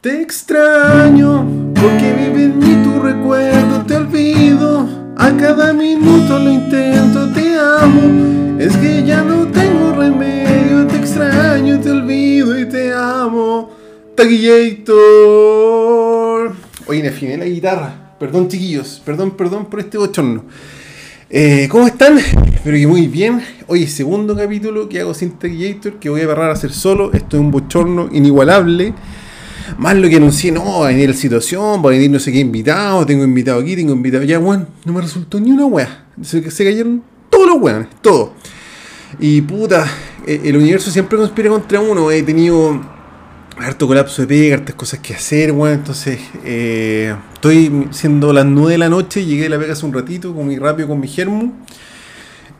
[0.00, 4.88] Te extraño porque vive en mí tu recuerdo, te olvido.
[5.16, 8.56] A cada minuto lo intento, te amo.
[8.60, 13.70] Es que ya no tengo remedio, te extraño, te olvido y te amo.
[14.14, 14.94] Taquillator.
[16.86, 18.14] Oye, me afiné la guitarra.
[18.18, 19.02] Perdón, chiquillos.
[19.04, 20.44] Perdón, perdón por este bochorno.
[21.28, 22.18] Eh, ¿Cómo están?
[22.18, 23.42] Espero que muy bien.
[23.66, 27.12] Hoy segundo capítulo que hago sin Taquillator, que voy a agarrar a hacer solo.
[27.12, 28.94] Esto es un bochorno inigualable.
[29.76, 32.30] Más lo que anuncié, no, va a venir la situación, va a venir no sé
[32.30, 34.68] qué invitado, tengo invitado aquí, tengo invitado allá, weón.
[34.84, 36.06] No me resultó ni una.
[36.22, 38.34] Se, se cayeron todos los weones, todo.
[39.18, 39.84] Y puta,
[40.28, 42.08] eh, el universo siempre conspira contra uno.
[42.12, 42.80] He tenido
[43.58, 45.74] harto colapso de pega, hartas cosas que hacer, weón.
[45.74, 49.92] Entonces, eh, estoy siendo las 9 de la noche, llegué de la pega hace un
[49.92, 51.52] ratito, muy rápido con mi germo.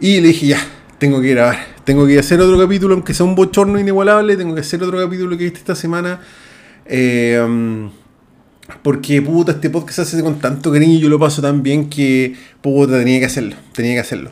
[0.00, 0.58] Y le dije, ya,
[0.98, 1.58] tengo que grabar.
[1.84, 5.36] Tengo que hacer otro capítulo, aunque sea un bochorno inigualable, tengo que hacer otro capítulo
[5.36, 6.20] que viste esta semana
[6.88, 7.90] eh,
[8.82, 11.88] porque puta, este podcast se hace con tanto cariño y yo lo paso tan bien
[11.88, 13.56] que puta, tenía que hacerlo.
[13.72, 14.30] Tenía que hacerlo.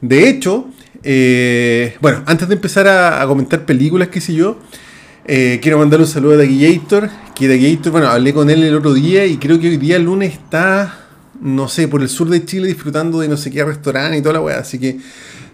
[0.00, 0.68] De hecho,
[1.02, 4.58] eh, bueno, antes de empezar a, comentar películas, qué sé yo,
[5.26, 7.10] eh, quiero mandar un saludo a Daguillator.
[7.34, 10.04] Que Daguillator, bueno, hablé con él el otro día y creo que hoy día, el
[10.04, 11.06] lunes, está,
[11.40, 14.34] no sé, por el sur de Chile disfrutando de no sé qué restaurante y toda
[14.34, 14.58] la weá.
[14.58, 14.98] Así que,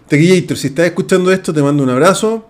[0.09, 2.47] Daguillator, si estás escuchando esto, te mando un abrazo.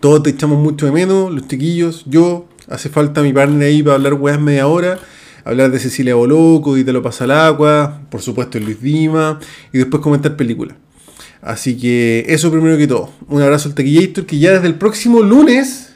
[0.00, 3.96] Todos te echamos mucho de menos, los chiquillos, yo, Hace falta mi partner ahí para
[3.96, 4.98] hablar weas media hora.
[5.44, 8.02] Hablar de Cecilia Boloco, y te lo pasa al agua.
[8.10, 9.40] Por supuesto, Luis Dima.
[9.72, 10.76] Y después comentar películas.
[11.40, 13.10] Así que eso primero que todo.
[13.28, 15.87] Un abrazo al Tequillator que ya desde el próximo lunes.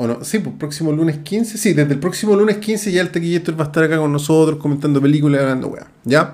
[0.00, 0.24] ¿O no?
[0.24, 1.58] Sí, pues próximo lunes 15.
[1.58, 4.58] Sí, desde el próximo lunes 15 ya el Tequillator va a estar acá con nosotros
[4.58, 5.86] comentando películas hablando weas.
[6.04, 6.32] ¿Ya?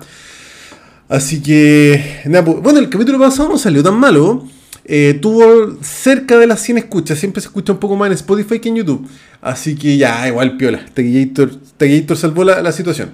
[1.09, 2.21] Así que.
[2.23, 4.47] Pues, bueno, el capítulo pasado no salió tan malo.
[4.85, 7.17] Eh, tuvo cerca de las 100 escuchas.
[7.17, 9.07] Siempre se escucha un poco más en Spotify que en YouTube.
[9.41, 10.85] Así que ya, igual piola.
[10.93, 13.13] Taquillator, salvó la, situación.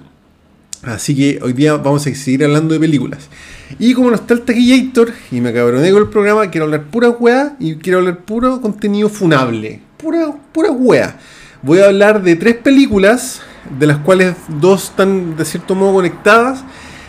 [0.82, 3.30] Así que hoy día vamos a seguir hablando de películas.
[3.78, 7.08] Y como no está el Taquillator y me cabroné con el programa, quiero hablar pura
[7.08, 9.80] weá y quiero hablar puro contenido funable.
[10.02, 11.16] Pura, pura weá.
[11.62, 13.40] Voy a hablar de tres películas,
[13.78, 16.64] de las cuales dos están de cierto modo conectadas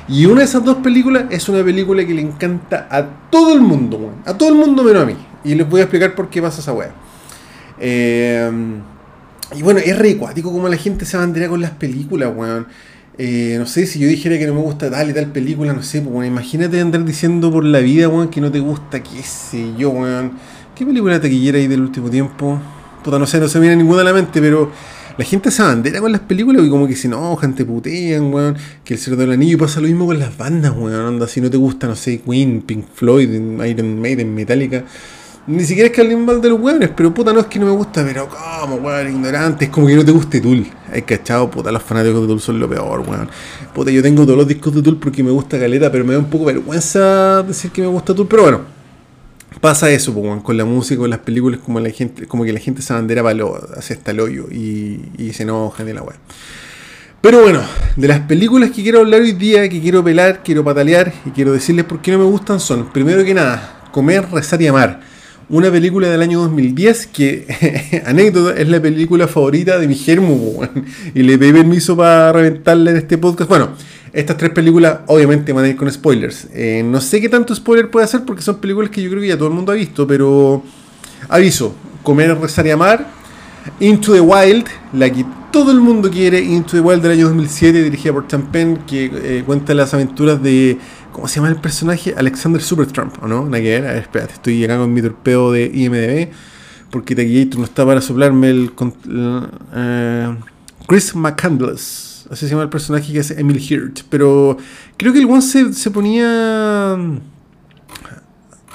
[0.07, 3.61] y una de esas dos películas es una película que le encanta a todo el
[3.61, 5.15] mundo, A todo el mundo menos a mí.
[5.43, 6.93] Y les voy a explicar por qué pasa esa weá.
[7.79, 8.51] Eh,
[9.55, 12.67] y bueno, es re cuático como la gente se bandera con las películas, weón.
[13.17, 15.81] Eh, no sé, si yo dijera que no me gusta tal y tal película, no
[15.81, 19.73] sé, pues, imagínate andar diciendo por la vida, weón, que no te gusta, qué sé
[19.77, 20.33] yo, weón.
[20.75, 22.59] ¿Qué película taquillera hay del último tiempo?
[23.03, 24.71] Puta, no sé, no se me viene ninguna a la mente, pero
[25.17, 28.57] la gente se bandera con las películas y como que se enojan, te putean, weón.
[28.83, 31.05] Que el Cerdo del Anillo pasa lo mismo con las bandas, weón.
[31.05, 34.83] Anda, si no te gusta, no sé, Queen, Pink Floyd, Iron Maiden, Metallica.
[35.45, 37.65] Ni siquiera es que hablen mal de los weones, pero puta, no es que no
[37.65, 39.65] me gusta, pero como, weón, ignorante.
[39.65, 40.65] Es como que no te guste Tool.
[40.91, 43.29] Hay cachado, puta, los fanáticos de Tool son lo peor, weón.
[43.73, 46.19] Puta, yo tengo todos los discos de Tool porque me gusta Caleta, pero me da
[46.19, 48.72] un poco vergüenza decir que me gusta Tool, pero bueno
[49.59, 52.81] pasa eso, con la música, con las películas, como la gente, como que la gente
[52.81, 56.15] se bandera para lo, hacia hasta el hoyo y, se enojan de la web.
[57.21, 57.61] Pero bueno,
[57.95, 61.53] de las películas que quiero hablar hoy día, que quiero pelar, quiero patalear y quiero
[61.53, 65.01] decirles por qué no me gustan son, primero que nada, Comer, Rezar y Amar.
[65.49, 70.61] Una película del año 2010 que, anécdota, es la película favorita de mi germo,
[71.13, 73.49] y le pedí permiso para reventarle en este podcast.
[73.49, 73.69] Bueno,
[74.13, 76.47] estas tres películas obviamente van a ir con spoilers.
[76.53, 79.27] Eh, no sé qué tanto spoiler puede hacer porque son películas que yo creo que
[79.27, 80.63] ya todo el mundo ha visto, pero
[81.27, 83.07] aviso, Comer, Rezar y Amar,
[83.79, 87.83] Into the Wild, la que todo el mundo quiere, Into the Wild del año 2007,
[87.83, 90.77] dirigida por Champen, que eh, cuenta las aventuras de,
[91.11, 92.13] ¿cómo se llama el personaje?
[92.15, 93.45] Alexander Supertramp, ¿o no?
[93.45, 96.29] Nada que espérate, estoy acá con mi torpeo de IMDB,
[96.91, 98.71] porque Taquillator no está para soplarme el...
[98.77, 100.35] Uh,
[100.85, 104.01] Chris McCandless así se llama el personaje que es Emil Hirt.
[104.09, 104.57] Pero
[104.97, 106.95] creo que el one se, ponía.
[106.97, 107.19] Mm,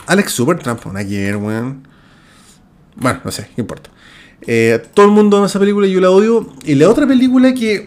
[0.06, 1.86] Alex Supertramp, ayer, weón.
[2.96, 3.90] Bueno, no sé, qué importa.
[4.42, 6.52] Eh, todo el mundo ama esa película y yo la odio.
[6.64, 7.86] Y la otra película que,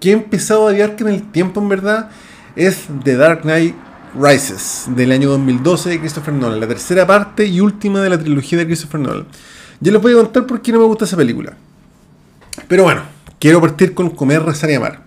[0.00, 2.10] que he empezado a odiar en el tiempo, en verdad,
[2.54, 3.74] es The Dark Knight
[4.14, 6.60] Rises, del año 2012 de Christopher Nolan.
[6.60, 9.26] La tercera parte y última de la trilogía de Christopher Nolan.
[9.80, 11.56] Yo les voy a contar por qué no me gusta esa película.
[12.66, 13.02] Pero bueno,
[13.38, 15.04] Quiero partir con Comer, Rezar y Amar.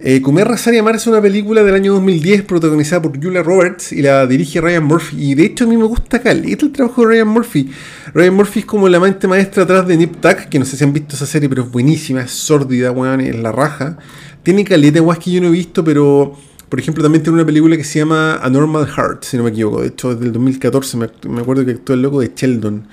[0.00, 3.92] Eh, Comer, Rezar y Amar es una película del año 2010 protagonizada por Julia Roberts
[3.92, 5.32] y la dirige Ryan Murphy.
[5.32, 7.70] Y de hecho a mí me gusta caleta el trabajo de Ryan Murphy.
[8.14, 10.84] Ryan Murphy es como la mente maestra atrás de Nip Tuck, que no sé si
[10.84, 13.98] han visto esa serie, pero es buenísima, es sórdida, weón, es la raja.
[14.42, 16.34] Tiene caleta, weón, que yo no he visto, pero
[16.66, 19.50] por ejemplo también tiene una película que se llama A Normal Heart, si no me
[19.50, 19.82] equivoco.
[19.82, 22.86] De hecho, desde el 2014 me, me acuerdo que actuó el loco de Sheldon.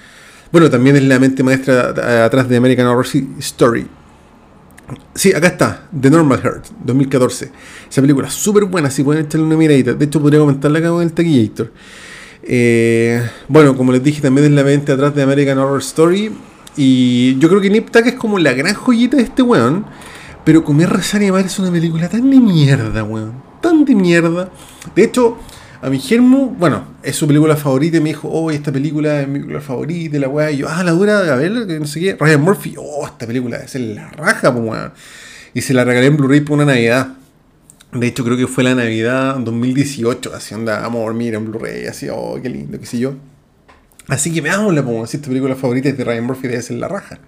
[0.51, 3.05] Bueno, también es la mente maestra atrás de American Horror
[3.39, 3.87] Story.
[5.13, 7.51] Sí, acá está, The Normal Heart, 2014.
[7.89, 9.93] Esa película súper buena, si pueden echarle una miradita.
[9.93, 11.71] De hecho, podría comentarla acá con el Taquillator.
[12.43, 16.31] Eh, bueno, como les dije, también es la mente atrás de American Horror Story.
[16.77, 19.85] Y yo creo que Nip Tuck es como la gran joyita de este weón.
[20.45, 23.33] Pero Comer, Rezar y Amar es una película tan de mierda, weón.
[23.61, 24.49] Tan de mierda.
[24.95, 25.37] De hecho,
[25.81, 29.27] a mi germo, bueno, es su película favorita y me dijo, oh, esta película es
[29.27, 32.17] mi película favorita, la weá, y yo, ah, la dura, a ver, no sé qué,
[32.19, 34.91] Ryan Murphy, oh, esta película es la raja, pues weón.
[35.53, 37.13] Y se la regalé en Blu-ray por una Navidad.
[37.91, 42.07] De hecho, creo que fue la Navidad 2018, así onda, a dormir en Blu-ray, así,
[42.11, 43.13] oh, qué lindo, qué sé yo.
[44.07, 46.87] Así que veámosla, pues, si esta película favorita es de Ryan Murphy, debe ser la
[46.87, 47.19] raja.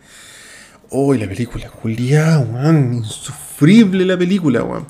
[0.89, 4.85] Oh, la película, Julia, weón, insufrible la película, weón.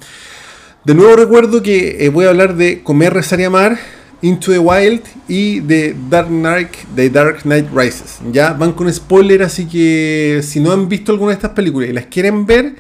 [0.85, 3.77] De nuevo recuerdo que eh, voy a hablar de Comer, Rezar y Amar,
[4.21, 8.19] Into the Wild y de Dark Knight, The Dark Knight Rises.
[8.31, 11.93] Ya van con spoiler, así que si no han visto alguna de estas películas y
[11.93, 12.75] las quieren ver,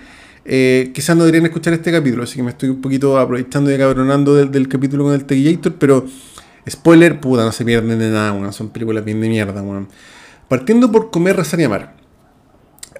[0.45, 2.23] eh, quizás no deberían escuchar este capítulo.
[2.23, 6.05] Así que me estoy un poquito aprovechando y cabronando del, capítulo con el Tegillator, pero
[6.69, 9.61] spoiler, puta, no se pierden de nada, son películas bien de mierda,
[10.47, 11.95] Partiendo por Comer, Rezar y Amar.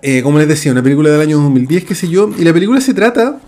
[0.02, 2.82] Eh, como les decía, una película del año 2010, qué sé yo, y la película
[2.82, 3.40] se trata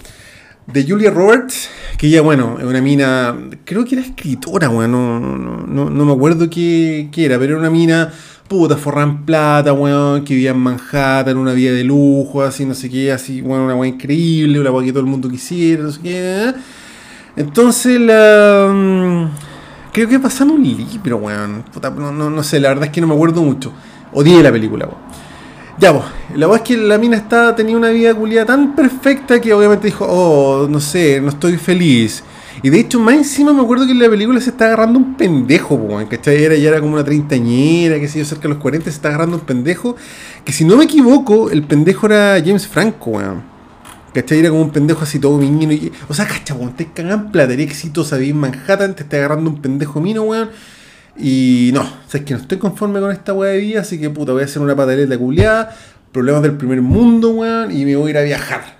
[0.74, 3.36] de Julia Roberts, que ella, bueno, es una mina,
[3.66, 8.12] creo que era escritora, bueno, no, no, me acuerdo qué, era, pero era una mina
[8.48, 12.74] puta, forra en plata, weón, que vivía en Manhattan, una vida de lujo, así, no
[12.74, 15.92] sé qué, así, bueno, una weá increíble, una weá que todo el mundo quisiera, no
[15.92, 16.54] sé qué.
[17.38, 18.70] Entonces, la...
[18.74, 19.30] Mm,
[19.94, 21.64] creo que pasaron un libro, weón.
[21.72, 23.72] Puta, no, no, no sé, la verdad es que no me acuerdo mucho.
[24.12, 25.11] Odié la película, weón.
[25.78, 29.40] Ya, pues, la verdad es que la mina está, tenía una vida culiada tan perfecta
[29.40, 32.24] que obviamente dijo, oh, no sé, no estoy feliz.
[32.64, 35.16] Y de hecho, más encima me acuerdo que en la película se está agarrando un
[35.16, 36.44] pendejo, pues, ¿cachai?
[36.44, 39.08] Era, ya era como una treintañera, que sé yo, cerca de los 40, se está
[39.10, 39.96] agarrando un pendejo.
[40.46, 43.42] Que si no me equivoco, el pendejo era James Franco, weón.
[44.14, 44.40] ¿Cachai?
[44.40, 45.74] Era como un pendejo así todo miñino.
[45.74, 49.62] Y, o sea, cachai, weón, te cagan platería exitosa en Manhattan, te está agarrando un
[49.62, 50.50] pendejo mino, weón.
[51.18, 51.88] Y no, o
[52.18, 54.46] es que no estoy conforme con esta weá de vida, así que puta, voy a
[54.46, 55.76] hacer una pataleta culiada,
[56.12, 58.78] problemas del primer mundo, weón, y me voy a ir a viajar.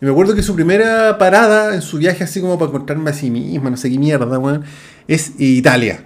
[0.00, 3.12] Y me acuerdo que su primera parada en su viaje, así como para encontrarme a
[3.12, 4.64] sí misma, no sé qué mierda, weón,
[5.08, 6.04] es Italia.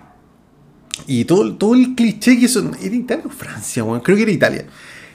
[1.06, 2.70] Y todo, todo el cliché que eso.
[2.80, 4.00] ¿Era Italia o Francia, weón?
[4.00, 4.66] Creo que era Italia.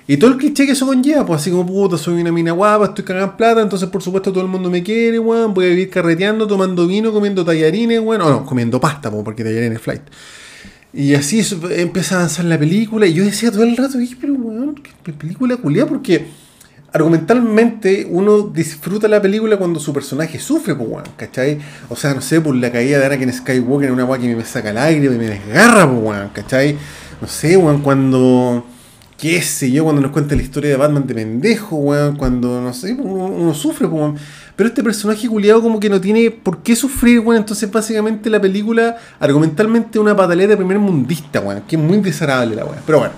[0.09, 2.85] Y todo el cliché que eso conlleva, pues así como puta, soy una mina guapa,
[2.85, 5.53] estoy cagando plata, entonces por supuesto todo el mundo me quiere, weón.
[5.53, 8.21] Voy a vivir carreteando, tomando vino, comiendo tallarines, weón.
[8.21, 10.03] O no, comiendo pasta, porque tallarines flight.
[10.93, 13.05] Y así empieza a avanzar la película.
[13.05, 16.25] Y yo decía todo el rato, pero weón, qué película culiada, porque
[16.93, 21.59] argumentalmente uno disfruta la película cuando su personaje sufre, pues, weón, ¿cachai?
[21.89, 24.45] O sea, no sé, por la caída de Anakin Skywalker en una weá que me
[24.45, 26.77] saca el aire, me desgarra, pues, weón, ¿cachai?
[27.21, 28.65] No sé, weón, cuando
[29.17, 32.73] qué sé yo, cuando nos cuenta la historia de Batman de pendejo, weón, cuando, no
[32.73, 34.15] sé, uno, sufre, weón.
[34.55, 37.37] Pero este personaje culiado como que no tiene por qué sufrir, weón.
[37.37, 41.63] Entonces básicamente la película argumentalmente una pataleta primer mundista, weón.
[41.67, 42.79] Que es muy desagradable la weón.
[42.85, 43.13] Pero bueno,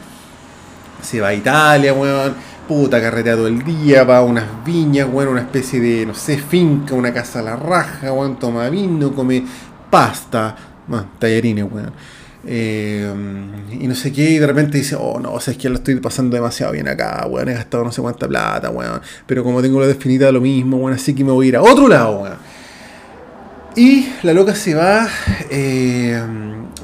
[1.01, 2.33] se va a Italia, weón.
[2.67, 6.37] Puta, carretea todo el día, va a unas viñas, weón, una especie de, no sé,
[6.37, 9.43] finca, una casa a la raja, weón, toma vino, come
[9.89, 10.55] pasta,
[10.87, 11.91] bueno, tallarines, weón.
[12.45, 13.13] Eh,
[13.71, 15.75] y no sé qué, y de repente dice, oh no, o sea, es que lo
[15.75, 19.61] estoy pasando demasiado bien acá, weón, he gastado no sé cuánta plata, weón, pero como
[19.61, 22.21] tengo la definida lo mismo, weón, así que me voy a ir a otro lado,
[22.21, 22.37] weón.
[23.75, 25.07] Y la loca se va,
[25.49, 26.21] eh,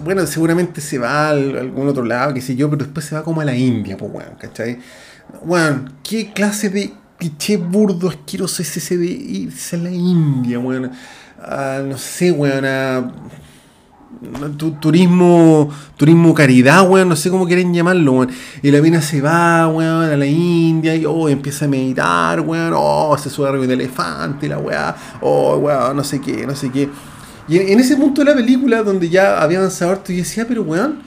[0.04, 3.24] bueno, seguramente se va a algún otro lado, qué sé yo, pero después se va
[3.24, 4.80] como a la India, pues, weón, ¿cachai?
[5.42, 10.92] Weón, ¿qué clase de cliché burdo asqueroso es ese de irse a la India, weón?
[11.88, 13.12] no sé, weón, a
[14.80, 18.30] turismo, turismo caridad, weón, no sé cómo quieren llamarlo, weón.
[18.62, 22.74] Y la mina se va, weón, a la India y oh, empieza a meditar, weón,
[22.76, 26.72] oh, se sube arriba de elefante, la weá, oh, weón, no sé qué, no sé
[26.72, 26.90] qué.
[27.48, 30.64] Y en, ese punto de la película, donde ya había avanzado harto, yo decía, pero
[30.64, 31.00] weón,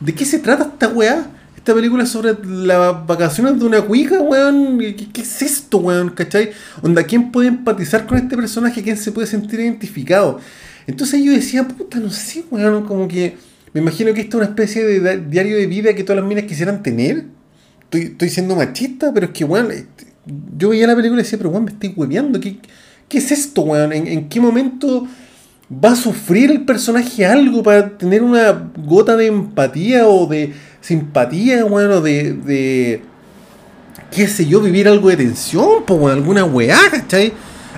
[0.00, 1.26] ¿de qué se trata esta weá?
[1.56, 4.78] Esta película sobre las vacaciones de una cuica, weón.
[4.78, 6.10] ¿Qué, ¿Qué, es esto, weón?
[6.10, 6.50] ¿Cachai?
[6.82, 8.82] Onda, ¿quién puede empatizar con este personaje?
[8.82, 10.38] ¿Quién se puede sentir identificado?
[10.86, 13.36] Entonces yo decía, puta, no sé, weón, como que
[13.72, 16.44] me imagino que esto es una especie de diario de vida que todas las minas
[16.44, 17.24] quisieran tener.
[17.82, 20.06] Estoy, estoy siendo machista, pero es que, weón, este,
[20.56, 22.56] yo veía la película y decía, pero weón, me estoy hueveando, ¿qué,
[23.08, 23.92] ¿qué es esto, weón?
[23.92, 25.06] ¿En, qué momento
[25.70, 31.64] va a sufrir el personaje algo para tener una gota de empatía o de simpatía,
[31.64, 33.02] weón, o de, de
[34.10, 37.32] qué sé yo, vivir algo de tensión, pues, alguna weá, ¿cachai?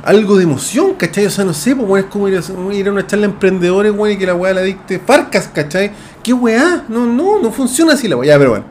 [0.08, 1.26] Algo de emoción, ¿cachai?
[1.26, 3.92] O sea, no sé, pues, es como ir a, ir a una charla de emprendedores,
[3.92, 5.90] güey, y que la weá la dicte Farcas, ¿cachai?
[6.22, 6.86] ¿Qué weá?
[6.88, 8.64] No, no, no funciona así la weá, pero bueno.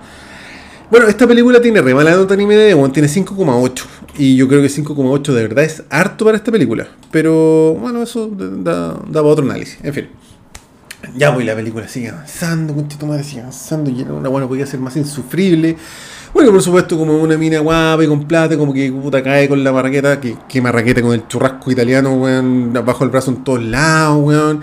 [0.89, 3.83] Bueno, esta película tiene re mala nota en IMDb, tiene 5,8.
[4.17, 6.87] Y yo creo que 5,8 de verdad es harto para esta película.
[7.11, 9.77] Pero bueno, eso da, da para otro análisis.
[9.83, 10.07] En fin.
[11.15, 13.91] Ya voy, la película sigue avanzando, conchito madre, sigue avanzando.
[13.91, 15.77] Y una buena podía ser más insufrible.
[16.37, 19.63] Bueno, por supuesto, como una mina guapa y con plata, como que puta cae con
[19.63, 23.63] la marraqueta, que, que marraqueta con el churrasco italiano, weón, bajo el brazo en todos
[23.63, 24.61] lados, weón.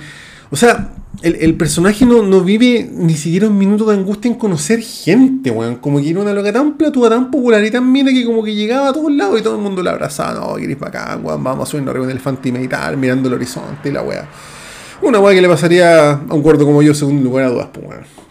[0.53, 4.83] O sea, el, personaje no, no, vive ni siquiera un minuto de angustia en conocer
[4.83, 5.75] gente, weón.
[5.79, 8.55] Como que era una loca tan platuda, tan popular y tan mina que como que
[8.55, 10.33] llegaba a todos lados y todo el mundo la abrazaba.
[10.33, 13.89] No, querés bacán, weón, vamos a subirnos arriba del elefante y meditar, mirando el horizonte
[13.89, 14.29] y la weá.
[15.03, 17.85] Una weá que le pasaría a un cuarto como yo, según lugar a dudas, pues
[17.85, 18.24] weón.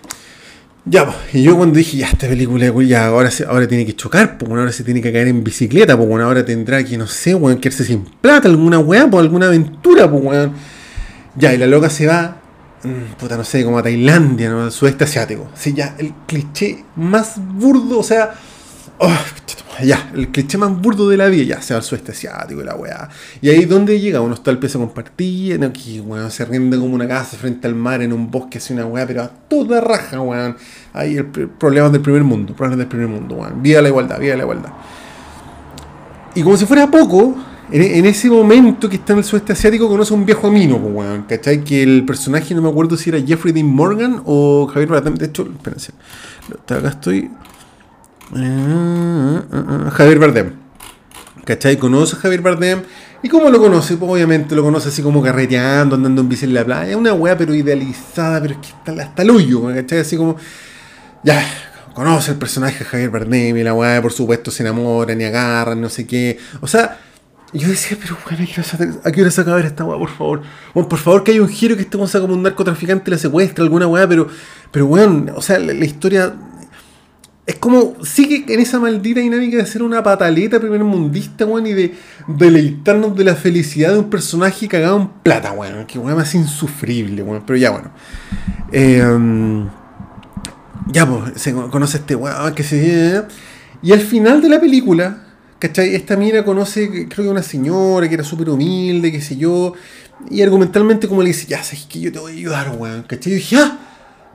[0.86, 3.96] Ya, pues, y yo cuando dije, ya, esta película, ya, ahora, se, ahora tiene que
[3.96, 7.34] chocar, pues, ahora se tiene que caer en bicicleta, pues, ahora tendrá que, no sé,
[7.36, 10.54] weón, quedarse sin plata, alguna weá, pues, alguna aventura, pues, weón.
[11.36, 12.44] Ya, y la loca se va
[12.84, 14.70] Mm, puta, no sé, como a Tailandia, ¿no?
[14.70, 15.48] sudeste asiático.
[15.56, 18.34] Sí, ya, el cliché más burdo, o sea,
[19.00, 19.12] oh,
[19.84, 22.64] ya, el cliché más burdo de la vida, ya, se va al sudeste asiático y
[22.64, 23.10] la weá.
[23.42, 26.94] Y ahí donde llega, uno está al peso compartido, no, que weón, se rinde como
[26.94, 30.22] una casa frente al mar en un bosque, así una weá, pero a toda raja,
[30.22, 30.56] weón.
[30.94, 33.62] Ahí el problema del primer mundo, problemas del primer mundo, weón.
[33.62, 34.72] Viva la igualdad, viva la igualdad.
[36.36, 37.36] Y como si fuera poco,
[37.72, 41.24] en, ese momento que está en el sudeste asiático conoce a un viejo amino, weón,
[41.24, 41.64] ¿cachai?
[41.64, 45.16] Que el personaje, no me acuerdo si era Jeffrey Dean Morgan o Javier Bardem.
[45.16, 45.94] De hecho, espérense.
[46.68, 47.32] Acá estoy.
[48.36, 50.54] Ah, Javier Bardem.
[51.46, 51.78] ¿Cachai?
[51.78, 52.82] Conoce a Javier Bardem.
[53.22, 53.98] ¿Y cómo lo conoce?
[53.98, 56.98] Pues obviamente lo conoce así como carreteando, andando en bici en la playa.
[56.98, 60.00] Una weá pero idealizada, pero es que está hasta el hoyo, ¿cachai?
[60.00, 60.36] Así como.
[61.24, 61.46] Ya,
[61.94, 65.76] conoce el personaje de Javier Bardem y la weá, por supuesto, se enamora, ni agarra,
[65.76, 66.38] no sé qué.
[66.62, 67.00] O sea
[67.54, 68.44] y yo decía, pero bueno,
[69.04, 70.42] ¿a qué hora se acaba esta weá, por favor?
[70.74, 73.64] Bueno, por favor, que haya un giro que este sea como un narcotraficante la secuestra,
[73.64, 74.28] alguna weá, pero,
[74.72, 76.34] pero weón, o sea, la, historia
[77.46, 81.74] es como, sigue en esa maldita dinámica de ser una pataleta primer mundista, weón, y
[81.74, 81.94] de
[82.28, 87.22] deleitarnos de la felicidad de un personaje cagado en plata, weón, que weón más insufrible,
[87.22, 87.92] weón, pero ya bueno.
[88.72, 89.66] Eh,
[90.88, 93.24] ya, pues, se conoce este weón que se.
[93.82, 95.24] Y al final de la película
[95.64, 95.96] ¿Cachai?
[95.96, 99.72] Esta mina conoce, creo que una señora que era súper humilde, qué sé yo.
[100.30, 103.04] Y argumentalmente como le dice, ya sabes que yo te voy a ayudar, weón.
[103.04, 103.32] ¿Cachai?
[103.32, 103.80] Y dije, ah,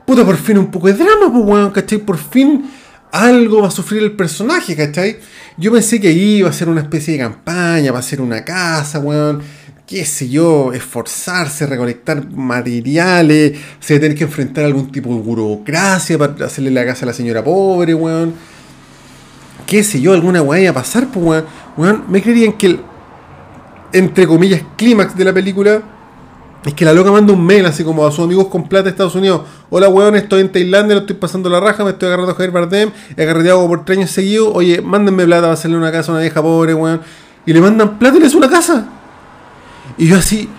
[0.07, 1.69] puta, por fin un poco de drama, pues, weón.
[1.69, 1.99] ¿Cachai?
[1.99, 2.67] Por fin
[3.11, 5.17] algo va a sufrir el personaje, ¿cachai?
[5.57, 8.43] Yo pensé que ahí iba a ser una especie de campaña, va a ser una
[8.43, 9.41] casa, weón.
[9.85, 16.45] Qué sé yo, esforzarse, recolectar materiales, se tener que enfrentar algún tipo de burocracia para
[16.45, 18.33] hacerle la casa a la señora pobre, weón
[19.69, 21.45] qué sé yo, alguna weá iba a pasar, pues weón.
[21.77, 22.03] weón.
[22.09, 22.79] Me creerían que el,
[23.93, 25.83] entre comillas, clímax de la película
[26.65, 28.89] es que la loca manda un mail así como a sus amigos con plata de
[28.89, 29.41] Estados Unidos.
[29.69, 32.51] Hola weón, estoy en Tailandia, lo estoy pasando la raja, me estoy agarrando a Javier
[32.51, 34.51] Bardem, he agarrado por tres años seguidos.
[34.53, 37.01] Oye, mándenme plata para hacerle una casa a una vieja pobre, weón.
[37.45, 38.89] Y le mandan plata y le hace una casa.
[39.97, 40.49] Y yo así,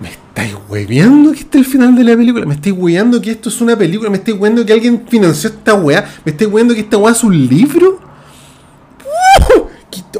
[0.00, 2.46] ¿me estáis hueveando que este es el final de la película?
[2.46, 4.08] ¿Me estáis hueveando que esto es una película?
[4.08, 6.02] ¿Me estáis hueveando que alguien financió esta weá?
[6.24, 8.00] ¿Me estáis hueveando que esta weá es un libro?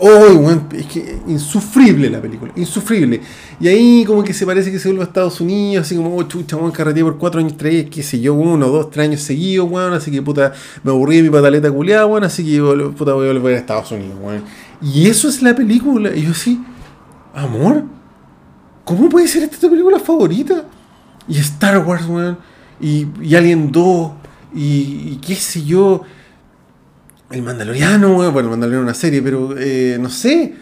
[0.00, 3.20] Oh, es que insufrible la película, insufrible.
[3.60, 6.22] Y ahí como que se parece que se vuelve a Estados Unidos, así como, oh,
[6.24, 9.70] chucha, weón, carreteé por cuatro años, tres, qué sé yo, uno, dos, tres años seguidos,
[9.70, 10.52] weón, así que puta,
[10.82, 12.60] me aburrí de mi pataleta culiada, weón, así que
[12.96, 14.42] puta, voy a volver a Estados Unidos, weón.
[14.82, 16.62] Y eso es la película, y yo así,
[17.34, 17.84] amor,
[18.84, 20.64] ¿cómo puede ser esta tu película favorita?
[21.28, 22.38] Y Star Wars, weón,
[22.80, 24.12] y, y Alien 2,
[24.54, 26.02] y, y qué sé yo,
[27.30, 30.54] el Mandaloriano, bueno, el Mandaloriano es una serie, pero eh, no sé.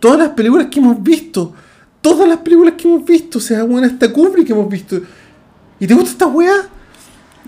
[0.00, 1.54] Todas las películas que hemos visto.
[2.00, 3.38] Todas las películas que hemos visto.
[3.38, 5.00] O sea, bueno, esta Kubrick que hemos visto.
[5.80, 6.68] ¿Y te gusta esta weá?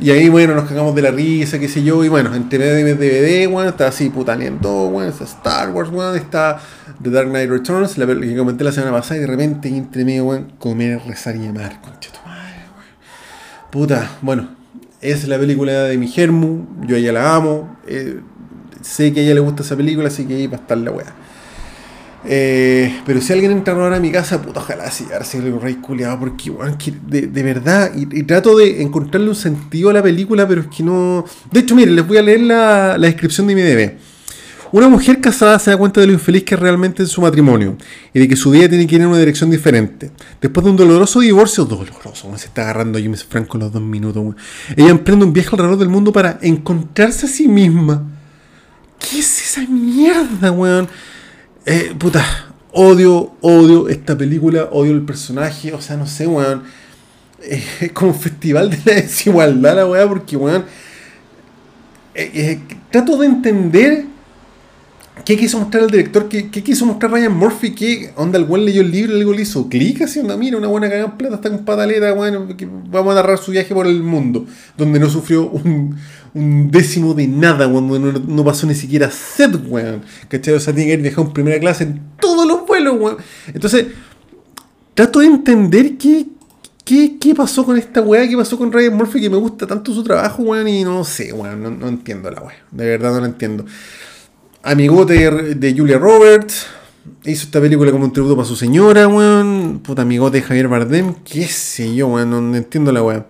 [0.01, 2.03] Y ahí, bueno, nos cagamos de la risa, qué sé yo.
[2.05, 6.59] Y bueno, entre DVD, bueno, está así Puta 2, bueno, está Star Wars, bueno, está
[7.03, 9.19] The Dark Knight Returns, la que comenté la semana pasada.
[9.19, 12.65] Y de repente, entre medio, bueno, comer, rezar y amar, concha tu madre,
[13.71, 14.49] Puta, bueno,
[15.03, 16.65] es la película de mi germu.
[16.87, 17.77] Yo ella la amo.
[17.87, 18.21] Eh,
[18.83, 20.91] sé que a ella le gusta esa película, así que ahí va a estar la
[20.91, 21.15] weá.
[22.25, 25.07] Eh, pero si alguien entra ahora a mi casa, puta, ojalá si
[25.39, 30.03] el rey culiado, porque, bueno, de, verdad, y, trato de encontrarle un sentido a la
[30.03, 31.25] película, pero es que no.
[31.51, 33.93] De hecho, miren, les voy a leer la, descripción de mi IMDb.
[34.73, 37.77] Una mujer casada se da cuenta de lo infeliz que es realmente en su matrimonio
[38.15, 40.13] y de que su vida tiene que ir en una dirección diferente.
[40.41, 44.37] Después de un doloroso divorcio, doloroso, se está agarrando a James Franco los dos minutos,
[44.77, 48.20] ella emprende un viaje alrededor del mundo para encontrarse a sí misma
[49.01, 50.89] ¿Qué es esa mierda, weón?
[51.67, 52.25] Eh, puta,
[52.73, 56.63] odio, odio esta película, odio el personaje, o sea, no sé, weón.
[57.41, 60.65] es como un festival de la desigualdad la weá, porque weón.
[62.15, 64.05] Eh, eh, trato de entender
[65.25, 68.83] qué quiso mostrar el director, qué, quiso mostrar Ryan Murphy, qué onda el weón leyó
[68.83, 71.51] el libro, algo le hizo clic así, onda, mira, una buena cagada en plata, está
[71.51, 72.47] con pataleta, bueno,
[72.91, 74.47] vamos a narrar su viaje por el mundo,
[74.77, 75.97] donde no sufrió un,
[76.71, 80.03] décimo de nada, cuando no, pasó ni siquiera sed, weón.
[80.29, 80.55] ¿Cachai?
[80.55, 83.17] O sea, tiene que ir viajado en primera clase en todos los vuelos, weón.
[83.53, 83.87] Entonces,
[84.95, 86.27] trato de entender qué,
[86.85, 90.03] qué, pasó con esta weá, qué pasó con Ryan Murphy, que me gusta tanto su
[90.05, 92.57] trabajo, weón, y no sé, weón, no, entiendo la weá.
[92.71, 93.65] De verdad no la entiendo.
[94.63, 96.67] Amigote de Julia Roberts.
[97.25, 99.81] Hizo esta película como un tributo para su señora, weón.
[99.83, 101.15] Puta amigote de Javier Bardem.
[101.25, 102.31] Qué sé yo, weón.
[102.31, 103.27] No, entiendo la weá.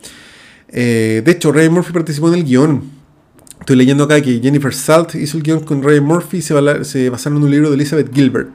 [0.68, 2.82] Eh, de hecho, Ryan Murphy participó en el guion.
[3.60, 7.10] Estoy leyendo acá que Jennifer Salt hizo el guion con Ryan Murphy y se, se
[7.10, 8.50] basaron en un libro de Elizabeth Gilbert.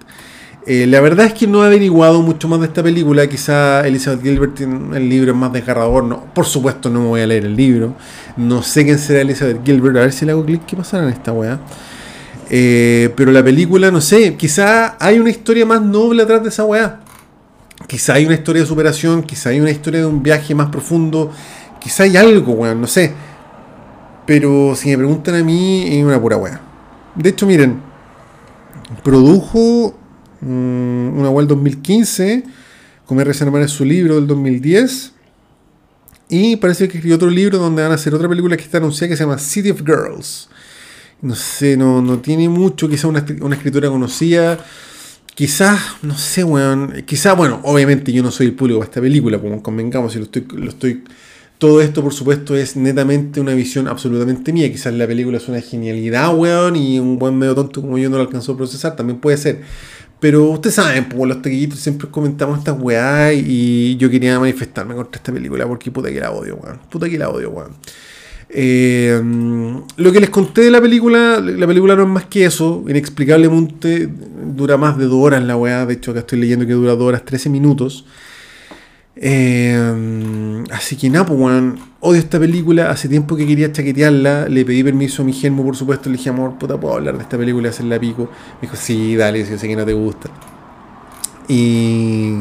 [0.67, 3.25] Eh, la verdad es que no he averiguado mucho más de esta película.
[3.27, 6.03] Quizá Elizabeth Gilbert tiene el libro más desgarrador.
[6.03, 7.96] No, por supuesto no me voy a leer el libro.
[8.36, 9.96] No sé quién será Elizabeth Gilbert.
[9.96, 10.65] A ver si le hago clic.
[10.65, 11.60] ¿Qué pasará en esta weá?
[12.50, 14.36] Eh, pero la película, no sé.
[14.36, 17.02] Quizá hay una historia más noble atrás de esa weá.
[17.88, 19.24] Quizá hay una historia de superación.
[19.24, 21.32] Quizá hay una historia de un viaje más profundo.
[21.80, 22.82] Quizá hay algo, weón.
[22.82, 23.14] No sé.
[24.25, 26.62] Pero si me preguntan a mí, es una pura weá.
[27.16, 27.82] De hecho, miren.
[29.04, 29.96] Produjo
[30.46, 32.44] Mm, una web 2015,
[33.08, 33.46] como R.C.
[33.62, 35.14] es su libro del 2010.
[36.30, 39.10] Y parece que escribió otro libro donde van a hacer otra película que está anunciada
[39.10, 40.50] que se llama City of Girls.
[41.25, 44.60] No sé, no, no tiene mucho, quizá una, una escritura conocida.
[45.34, 47.03] Quizás, no sé, weón.
[47.08, 50.25] Quizás, bueno, obviamente yo no soy el público de esta película, como convengamos, y lo
[50.25, 51.03] estoy, lo estoy.
[51.58, 54.72] Todo esto, por supuesto, es netamente una visión absolutamente mía.
[54.72, 58.17] Quizás la película es una genialidad, weón, y un buen medio tonto como yo no
[58.17, 59.63] lo alcanzó a procesar, también puede ser.
[60.20, 65.17] Pero ustedes saben, pues los tequillitos siempre comentamos estas weá y yo quería manifestarme contra
[65.17, 66.79] esta película porque puta que la odio, weón.
[66.88, 67.72] Puta que la odio, weón.
[68.50, 69.22] Eh,
[69.98, 74.10] lo que les conté de la película, la película no es más que eso, inexplicablemente
[74.55, 77.08] dura más de dos horas la weá, de hecho acá estoy leyendo que dura dos
[77.08, 78.05] horas 13 minutos.
[79.18, 81.40] Eh, así que nada, pues,
[82.01, 82.92] odio esta película.
[82.92, 84.48] Hace tiempo que quería chaquetearla.
[84.50, 86.10] Le pedí permiso a mi germo, por supuesto.
[86.10, 88.24] Le dije, amor, puta, puedo hablar de esta película y hacerla pico.
[88.62, 90.29] Me dijo, sí, dale, yo sé que no te gusta.
[91.48, 92.34] Y.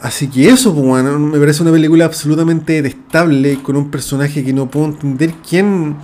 [0.00, 3.60] Así que eso, pues, me parece una película absolutamente detestable.
[3.62, 5.96] Con un personaje que no puedo entender quién.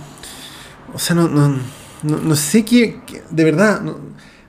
[0.93, 1.57] O sea, no, no,
[2.03, 2.99] no, sé qué.
[3.29, 3.97] De verdad, no,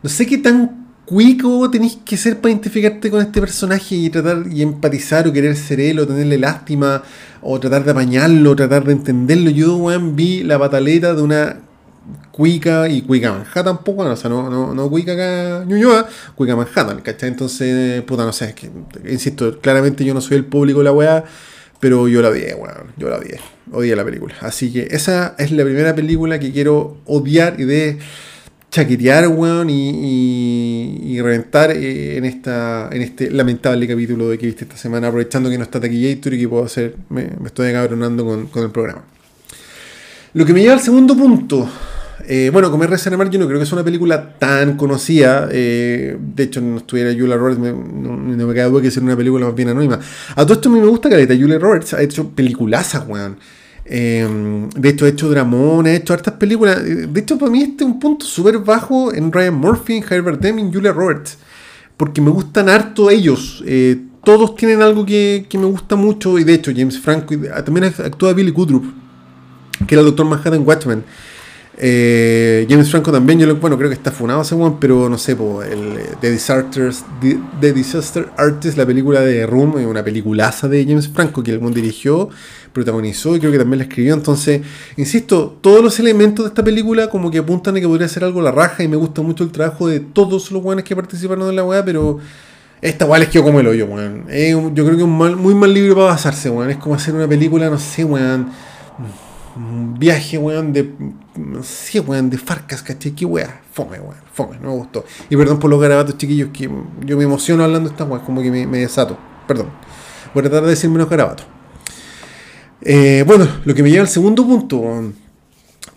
[0.02, 4.44] no sé qué tan cuico tenéis que ser para identificarte con este personaje y tratar
[4.50, 7.02] y empatizar o querer ser él o tenerle lástima
[7.40, 9.50] o tratar de apañarlo o tratar de entenderlo.
[9.50, 11.56] Yo, weón, vi la pataleta de una
[12.37, 17.01] cuica y cuica Manhattan, poco, o sea, no, no, no cuica acá Ñuñoa, cuica Manhattan,
[17.01, 17.31] ¿cachai?
[17.31, 18.70] Entonces, puta, no sé, es que,
[19.11, 21.25] insisto, claramente yo no soy el público de la weá,
[21.81, 23.40] pero yo la odié, weón, yo la odié,
[23.72, 24.35] odié la película.
[24.40, 27.99] Así que esa es la primera película que quiero odiar y de
[28.70, 34.77] chaquetear, weón, y, reventar eh, en, esta, en este lamentable capítulo de que viste esta
[34.77, 38.62] semana, aprovechando que no está Taquillator y que puedo hacer, me, estoy acabronando con, con,
[38.62, 39.05] el programa.
[40.35, 41.66] Lo que me lleva al segundo punto.
[42.29, 45.49] Eh, bueno, Comer, Rezar, Mar, yo no creo que es una película tan conocida.
[45.53, 49.47] Eh, de hecho, no estuviera Julia Roberts, no, me queda duda que sea una película
[49.47, 50.01] más bien anónima.
[50.35, 53.37] A todo esto a mí me gusta que Julia Roberts ha hecho peliculazas, weón.
[53.85, 56.83] Em, de hecho, he hecho Dramón, he hecho hartas películas.
[56.85, 60.73] De hecho, para mí este es un punto súper bajo en Ryan Murphy, Herbert Deming,
[60.73, 61.39] Julia Roberts.
[61.97, 63.62] Porque me gustan harto ellos.
[63.65, 66.39] Eh, todos tienen algo que, me gusta mucho.
[66.39, 67.35] Y de hecho, James Franco,
[67.65, 68.85] también actúa Billy Goodrup,
[69.87, 71.05] que era el Doctor Manhattan Watchmen.
[71.79, 75.19] Eh, James Franco también, yo lo, bueno, creo que está funado ese one, pero no
[75.19, 77.05] sé, el, The, Disasters,
[77.61, 82.31] The, Disaster Artist, la película de Room, una peliculaza de James Franco que el dirigió,
[82.73, 84.15] protagonizó y creo que también la escribió.
[84.15, 84.62] Entonces,
[84.97, 88.41] insisto, todos los elementos de esta película como que apuntan a que podría ser algo
[88.41, 91.57] la raja y me gusta mucho el trabajo de todos los buenos que participaron en
[91.57, 92.19] la weá, pero
[92.81, 94.25] esta weá les quedó como el hoyo, weón.
[94.75, 96.71] yo creo que es un mal, muy mal libro para basarse, weón.
[96.71, 98.47] Es como hacer una película, no sé, weón
[99.57, 100.90] un viaje, weón, de.
[101.62, 103.12] Sí, weón, de Farcas, ¿cachai?
[103.12, 103.62] Qué weá.
[103.73, 104.16] Fome, weón.
[104.33, 105.05] Fome, no me gustó.
[105.31, 106.71] Y perdón por los garabatos, chiquillos, que
[107.05, 109.16] yo me emociono hablando de estas weas, como que me, desato.
[109.49, 109.69] Perdón.
[110.35, 111.47] Voy a tratar de decir menos garabatos.
[112.83, 115.12] Eh, bueno, lo que me lleva al segundo punto.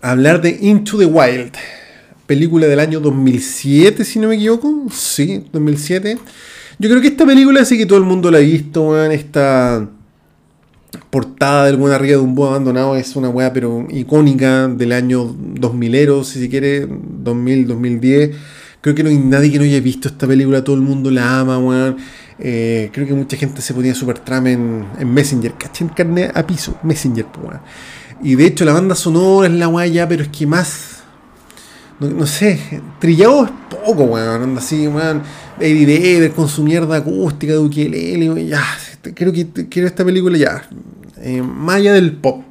[0.00, 1.52] Hablar de Into the Wild.
[2.26, 4.86] Película del año 2007, si no me equivoco.
[4.90, 6.16] Sí, 2007.
[6.78, 9.12] Yo creo que esta película sí que todo el mundo la ha visto, weón.
[9.12, 9.86] Esta
[11.10, 15.24] portada del buen arriba de un buen abandonado es una weá pero icónica del año
[15.24, 18.30] 2000 si se quiere, 2000, 2010.
[18.80, 21.40] Creo que no hay nadie que no haya visto esta película, todo el mundo la
[21.40, 21.98] ama, weón.
[22.38, 25.52] Eh, creo que mucha gente se ponía super tram en, en Messenger.
[25.58, 26.78] Caché en carne a piso.
[26.82, 27.60] Messenger, weón.
[28.22, 30.96] Y de hecho la banda sonora es la weá ya, pero es que más...
[32.00, 32.58] No, sé,
[32.98, 33.50] trillado es
[33.84, 34.42] poco, weón.
[34.42, 35.22] Anda así, weón.
[35.58, 38.64] Eddie Vedder con su mierda acústica de ukelele, ya.
[39.02, 40.68] Creo que quiero esta película ya.
[41.18, 42.42] Eh, allá del pop.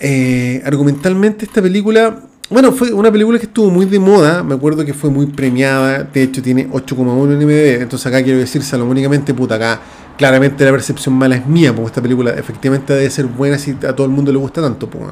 [0.00, 4.84] Eh, argumentalmente esta película bueno, fue una película que estuvo muy de moda, me acuerdo
[4.84, 9.32] que fue muy premiada, de hecho tiene 8,1 en MDB, entonces acá quiero decir salomónicamente,
[9.32, 9.80] puta, acá
[10.18, 13.96] claramente la percepción mala es mía, porque esta película efectivamente debe ser buena si a
[13.96, 15.02] todo el mundo le gusta tanto, pues.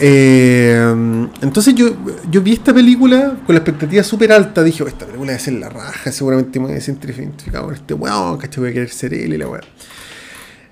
[0.00, 1.90] Entonces yo,
[2.30, 5.54] yo vi esta película con la expectativa súper alta, dije, oh, esta película debe ser
[5.54, 8.60] la raja, seguramente me voy a sentir identificado con este weón, ¿cachai?
[8.60, 9.64] Voy a querer ser él y la weón.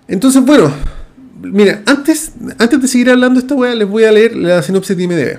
[0.08, 0.72] Entonces, bueno,
[1.42, 4.96] Mira, antes, antes de seguir hablando de esta weá, les voy a leer la sinopsis
[4.96, 5.38] de IMDb.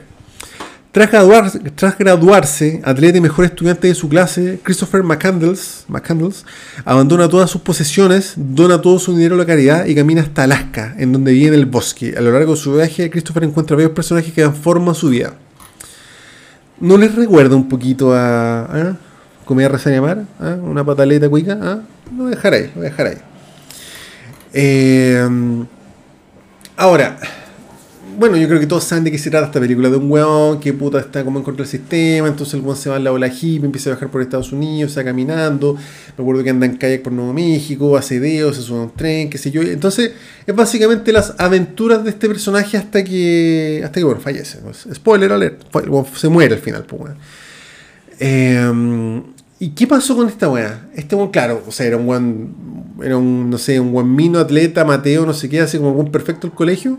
[1.75, 6.43] Tras graduarse, atleta y mejor estudiante de su clase, Christopher McCandles, McCandles
[6.85, 10.95] abandona todas sus posesiones, dona todo su dinero a la caridad y camina hasta Alaska,
[10.97, 12.15] en donde vive en el bosque.
[12.17, 15.09] A lo largo de su viaje, Christopher encuentra varios personajes que dan forma a su
[15.09, 15.33] vida.
[16.79, 18.97] ¿No les recuerda un poquito a,
[19.45, 20.23] comida reseña mar?
[20.39, 21.59] ¿Una pataleta cuica?
[21.61, 21.79] ¿Ah?
[22.15, 23.17] Lo voy dejar ahí, lo voy dejar ahí.
[24.53, 25.27] Eh,
[26.79, 27.17] Ahora,
[28.17, 30.59] bueno, yo creo que todos saben de qué se trata esta película, de un weón
[30.59, 33.11] que puta está como en contra del sistema, entonces el weón se va en la
[33.11, 36.77] ola hippie, empieza a viajar por Estados Unidos, está caminando, me acuerdo que anda en
[36.77, 40.13] kayak por Nuevo México, hace dedos, se sube a un tren, qué sé yo, entonces
[40.47, 44.59] es básicamente las aventuras de este personaje hasta que, hasta que bueno, fallece,
[44.93, 45.61] spoiler alert,
[46.15, 47.13] se muere al final, pues
[48.19, 49.21] eh,
[49.59, 50.87] ¿Y qué pasó con esta weá?
[50.95, 52.55] Este weón, claro, o sea, era un weón,
[53.03, 56.11] era un, no sé, un buen mino atleta, Mateo, no sé qué, así como un
[56.11, 56.97] perfecto el colegio.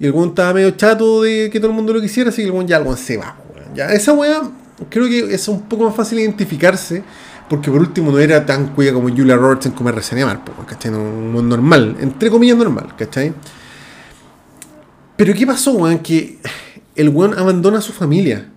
[0.00, 2.46] Y el weón estaba medio chato de que todo el mundo lo quisiera, así que
[2.46, 3.74] el weón ya el weón se va, weón.
[3.74, 4.42] Ya, esa weá,
[4.88, 7.04] creo que es un poco más fácil identificarse,
[7.48, 10.92] porque por último no era tan cuya como Julia Roberts en comer reseña mal, ¿cachai?
[10.92, 13.34] Un weón normal, entre comillas normal, ¿cachai?
[15.16, 15.98] Pero ¿qué pasó, weón?
[15.98, 16.38] Que
[16.96, 18.48] el weón abandona a su familia,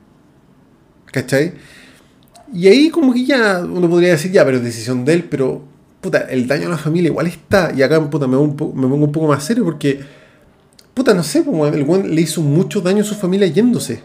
[1.12, 1.56] ¿cachai?
[2.54, 5.62] Y ahí como que ya uno podría decir, ya, pero es decisión de él, pero
[6.00, 7.74] puta, el daño a la familia igual está.
[7.76, 10.00] Y acá puta, me, un, me pongo un poco más serio porque,
[10.94, 14.02] puta, no sé, pues, el buen le hizo mucho daño a su familia yéndose.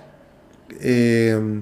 [0.80, 1.60] Eh,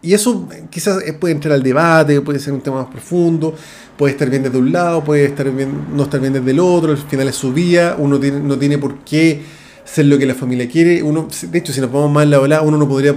[0.00, 3.54] y eso quizás puede entrar al debate, puede ser un tema más profundo,
[3.96, 6.92] puede estar bien desde un lado, puede estar bien, no estar bien desde el otro,
[6.92, 9.42] al final es su vida, uno no tiene por qué
[9.84, 11.02] ser lo que la familia quiere.
[11.02, 13.14] Uno, de hecho, si nos vamos más en la ola, uno no podría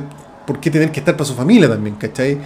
[0.48, 2.40] por qué tener que estar para su familia también, ¿cachai?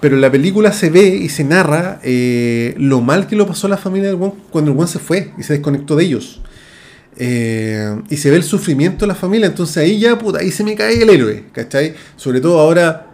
[0.00, 3.70] Pero la película se ve y se narra eh, lo mal que lo pasó a
[3.70, 6.40] la familia del Juan cuando el Juan se fue y se desconectó de ellos.
[7.16, 10.62] Eh, y se ve el sufrimiento de la familia, entonces ahí ya, puta, ahí se
[10.62, 11.94] me cae el héroe, ¿cachai?
[12.16, 13.06] Sobre todo ahora,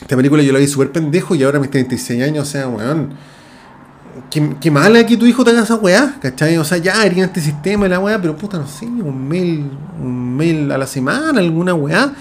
[0.00, 3.36] esta película yo la vi súper pendejo y ahora mis 36 años, o sea, weón.
[4.30, 6.56] Qué, qué mala que tu hijo te haga esa weá, ¿cachai?
[6.56, 9.70] O sea, ya haría este sistema y la weá, pero puta, no sé, un mail,
[10.00, 12.14] un mail a la semana, alguna weá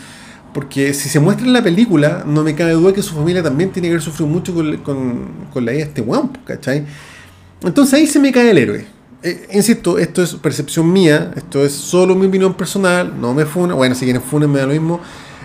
[0.55, 3.71] porque si se muestra en la película, no me cabe duda que su familia también
[3.73, 6.85] tiene que haber sufrido mucho con, con, la idea de este weón, ¿cachai?
[7.61, 8.85] Entonces ahí se me cae el héroe.
[9.25, 13.73] Eh, insisto, esto es percepción mía, esto es solo mi opinión personal, no me funa,
[13.73, 14.99] bueno, si quieren funen me da lo mismo,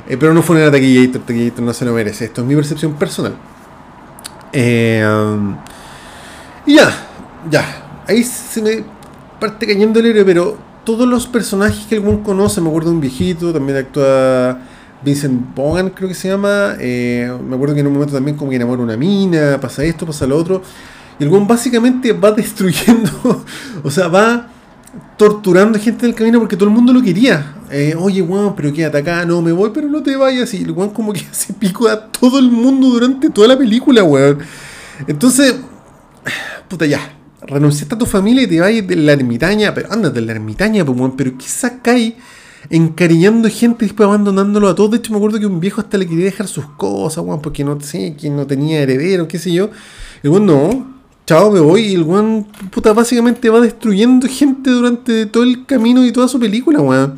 [0.06, 2.92] eh, pero no funen a Taquillator, Taquillator no se lo merece, esto es mi percepción
[2.92, 3.36] personal.
[4.52, 5.56] Eh, um,
[6.66, 6.90] y ya,
[7.50, 8.84] ya, ahí se me
[9.40, 13.00] parte cayendo el héroe, pero todos los personajes que algún conoce, me acuerdo de un
[13.00, 14.58] viejito, también actúa
[15.02, 16.76] Vincent Bogan, creo que se llama.
[16.78, 20.26] Me acuerdo que en un momento también como que enamora una mina, pasa esto, pasa
[20.26, 20.60] lo otro.
[21.20, 23.44] Y el básicamente va destruyendo,
[23.84, 24.48] o sea, va
[25.16, 27.56] torturando gente en el camino porque todo el mundo lo quería.
[27.70, 30.52] Eh, Oye, weón, pero quédate acá, no me voy, pero no te vayas.
[30.54, 34.02] Y el weón como que hace pico a todo el mundo durante toda la película,
[34.02, 34.38] weón.
[35.06, 35.56] Entonces,
[36.68, 40.26] puta ya, renunciaste a tu familia y te vayas de la ermitaña, pero ándate de
[40.26, 42.14] la ermitaña, pues, weón, pero ¿qué sacáis?
[42.68, 44.90] encariñando gente y después abandonándolo a todos.
[44.90, 47.64] De hecho, me acuerdo que un viejo hasta le quería dejar sus cosas, weón, porque
[47.64, 49.70] no sé, que no tenía heredero, qué sé yo.
[50.22, 50.99] El weón no,
[51.30, 51.82] chao, me voy.
[51.82, 56.40] Y el weón, puta, básicamente va destruyendo gente durante todo el camino y toda su
[56.40, 57.14] película, weón.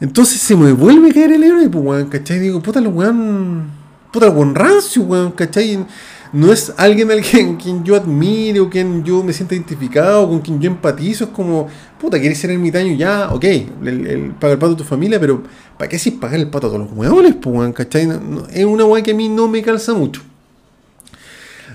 [0.00, 2.40] Entonces se me vuelve a caer el héroe, pues, weón, ¿cachai?
[2.40, 3.70] Digo, puta, el weón,
[4.12, 5.86] puta, el weón rancio, weón, ¿cachai?
[6.32, 10.40] no es alguien al quien, quien yo admire o quien yo me sienta identificado, con
[10.40, 11.22] quien yo empatizo.
[11.22, 11.68] Es como,
[12.00, 15.44] puta, quieres ser ermitaño ya, ok, el, paga el pato a tu familia, pero
[15.78, 18.08] ¿para qué si pagar el pato a todos los hueones, pues, ¿cachai?
[18.52, 20.22] es una weá que a mí no me calza mucho.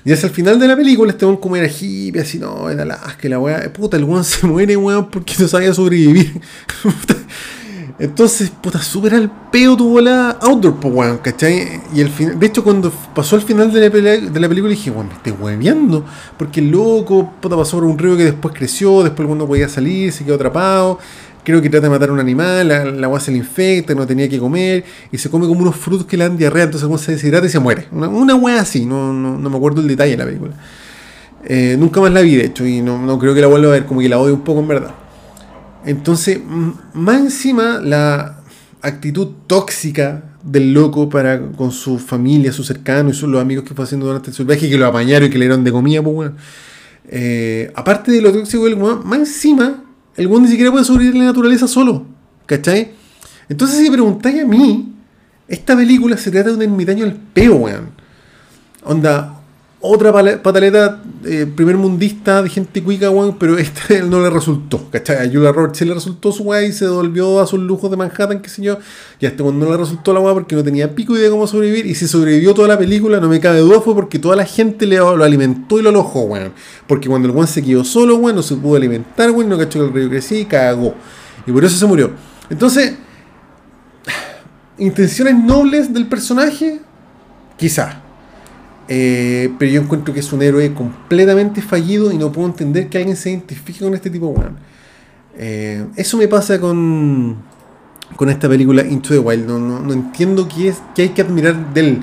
[0.08, 3.18] Y hacia el final de la película, este weón como era hippie, así, no, la
[3.20, 6.40] que la weá, puta, el weón se muere, weón, porque no sabía sobrevivir.
[8.00, 11.82] Entonces, puta, súper al peo tuvo la outdoor, pues, weón, ¿cachai?
[11.94, 14.92] Y el final, de hecho, cuando pasó el final de la, de la película, dije,
[14.92, 16.06] weón, me estoy hueveando.
[16.38, 19.68] Porque el loco, puta, pasó por un río que después creció, después el mundo podía
[19.68, 21.00] salir, se quedó atrapado.
[21.48, 24.28] Creo que trata de matar a un animal, la, agua se le infecta, no tenía
[24.28, 24.84] que comer,
[25.14, 27.58] y se come como unos frutos que le dan diarrea, entonces se deshidrata y se
[27.58, 27.88] muere.
[27.90, 30.56] Una, una wea así, no, no, no me acuerdo el detalle de la película.
[31.46, 33.72] Eh, nunca más la vi, de hecho, y no, no creo que la vuelva a
[33.72, 34.94] ver, como que la odio un poco en verdad.
[35.86, 36.38] Entonces,
[36.92, 38.42] más encima, la
[38.82, 43.74] actitud tóxica del loco para con su familia, sus cercanos y sus, los amigos que
[43.74, 46.14] fue haciendo durante su viaje, que lo apañaron y que le dieron de comida, pues
[46.14, 46.36] bueno.
[47.08, 49.86] Eh, aparte de lo tóxico del más encima,
[50.18, 52.06] el mundo ni siquiera puede sobrevivir en la naturaleza solo.
[52.46, 52.92] ¿Cachai?
[53.50, 54.94] Entonces, si preguntáis a mí,
[55.48, 57.92] esta película se trata de un ermitaño al peo, weón.
[58.84, 59.37] Onda,
[59.80, 60.12] otra
[60.42, 65.28] pataleta eh, primer mundista de gente cuica, weón, pero esta no le resultó, ¿cachai?
[65.28, 67.98] A Julia Roberts sí le resultó su weá y se devolvió a sus lujos de
[67.98, 68.80] Manhattan, qué sé yo.
[69.20, 71.46] Y a este no le resultó la weá porque no tenía pico idea de cómo
[71.46, 71.86] sobrevivir.
[71.86, 74.88] Y si sobrevivió toda la película, no me cabe duda, fue porque toda la gente
[74.88, 76.54] le, lo alimentó y lo alojó, weón.
[76.88, 79.80] Porque cuando el weón se quedó solo, weón, no se pudo alimentar, weón, no cachó
[79.80, 80.96] que el río crecía y cagó.
[81.46, 82.12] Y por eso se murió.
[82.50, 82.96] Entonces,
[84.80, 86.80] intenciones nobles del personaje,
[87.58, 88.07] quizá
[88.88, 92.98] eh, pero yo encuentro que es un héroe completamente fallido y no puedo entender que
[92.98, 94.58] alguien se identifique con este tipo, weón.
[95.38, 97.38] Eh, eso me pasa con,
[98.16, 99.46] con esta película Into the Wild.
[99.46, 102.00] No, no, entiendo qué, es, qué hay que admirar de él.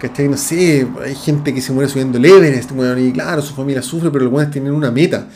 [0.00, 0.28] ¿Cachai?
[0.28, 3.80] No sé, hay gente que se muere subiendo el Everest, weón, y claro, su familia
[3.80, 5.28] sufre, pero los buenos tienen una meta.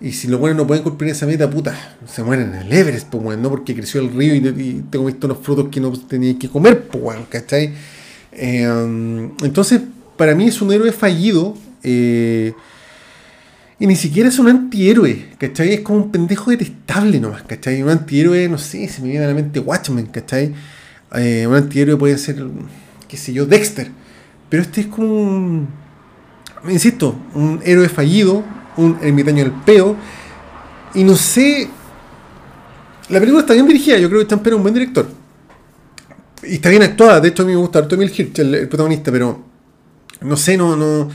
[0.00, 3.08] Y si los buenos no pueden cumplir esa meta, puta, se mueren en el Everest,
[3.08, 6.36] pues, weón, no porque creció el río y, tengo visto unos frutos que no tenía
[6.36, 7.72] que comer, pues, weón, ¿cachai?
[8.32, 9.80] Eh, entonces,
[10.22, 11.56] para mí es un héroe fallido.
[11.82, 12.52] Eh,
[13.80, 15.72] y ni siquiera es un antihéroe, ¿cachai?
[15.72, 17.82] Es como un pendejo detestable nomás, ¿cachai?
[17.82, 20.54] Un antihéroe, no sé, se me viene a la mente Watchmen, ¿cachai?
[21.16, 22.36] Eh, un antihéroe puede ser,
[23.08, 23.90] qué sé yo, Dexter.
[24.48, 25.66] Pero este es como un,
[26.68, 28.44] insisto, un héroe fallido,
[28.76, 29.96] un ermitaño del peo.
[30.94, 31.68] Y no sé,
[33.08, 35.08] la película está bien dirigida, yo creo que está en un buen director.
[36.44, 39.51] Y está bien actuada, de hecho a mí me gusta Arthur Hirsch, el protagonista, pero
[40.20, 41.08] no sé, no, no,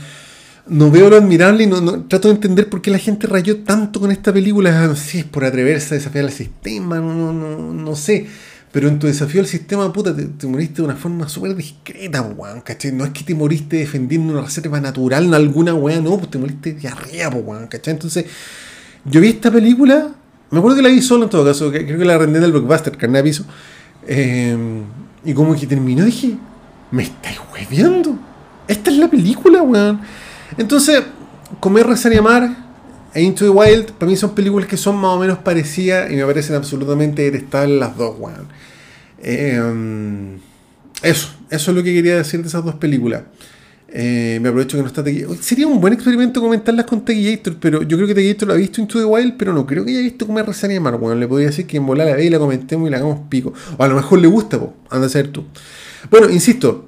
[0.68, 4.00] no veo lo admirable y no, trato de entender por qué la gente rayó tanto
[4.00, 4.86] con esta película.
[4.86, 8.26] No es por atreverse a desafiar al sistema, no, no, no, sé.
[8.70, 12.60] Pero en tu desafío al sistema, puta, te, moriste de una forma súper discreta, weón,
[12.60, 12.92] ¿cachai?
[12.92, 16.38] No es que te moriste defendiendo una reserva natural en alguna weá, no, pues te
[16.38, 17.94] moriste de arriba, weón, ¿cachai?
[17.94, 18.26] Entonces,
[19.06, 20.10] yo vi esta película,
[20.50, 22.94] me acuerdo que la vi solo en todo caso, creo que la rendé del blockbuster,
[22.98, 23.46] carne aviso.
[24.06, 24.56] Eh,
[25.24, 26.36] y como que terminó, dije,
[26.90, 28.27] me estáis hueveando.
[28.68, 30.00] Esta es la película, weón.
[30.56, 31.02] Entonces,
[31.60, 32.68] Comer, Rezar y Amar
[33.14, 36.16] e Into the Wild, para mí son películas que son más o menos parecidas y
[36.16, 38.46] me parecen absolutamente detestables las dos, weón.
[39.20, 40.38] Em,
[41.02, 43.22] eso, eso es lo que quería decir de esas dos películas.
[43.90, 45.02] Eh, me aprovecho que no está
[45.40, 48.82] Sería un buen experimento comentarlas con Teguillator, pero yo creo que Teguillator lo ha visto
[48.82, 51.18] Into the Wild, pero no creo que haya visto Comer, Rezar y Amar, weón.
[51.18, 53.54] Le podría decir que en volar la ve y la comentemos y la hagamos pico.
[53.78, 54.74] O a lo mejor le gusta, po.
[54.90, 55.44] anda a ser tú.
[56.10, 56.87] Bueno, insisto,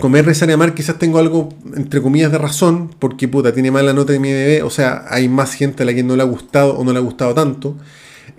[0.00, 3.92] comer, rezar y amar, quizás tengo algo, entre comillas, de razón, porque puta, tiene mala
[3.92, 6.26] nota de mi bebé, o sea, hay más gente a la que no le ha
[6.26, 7.76] gustado o no le ha gustado tanto.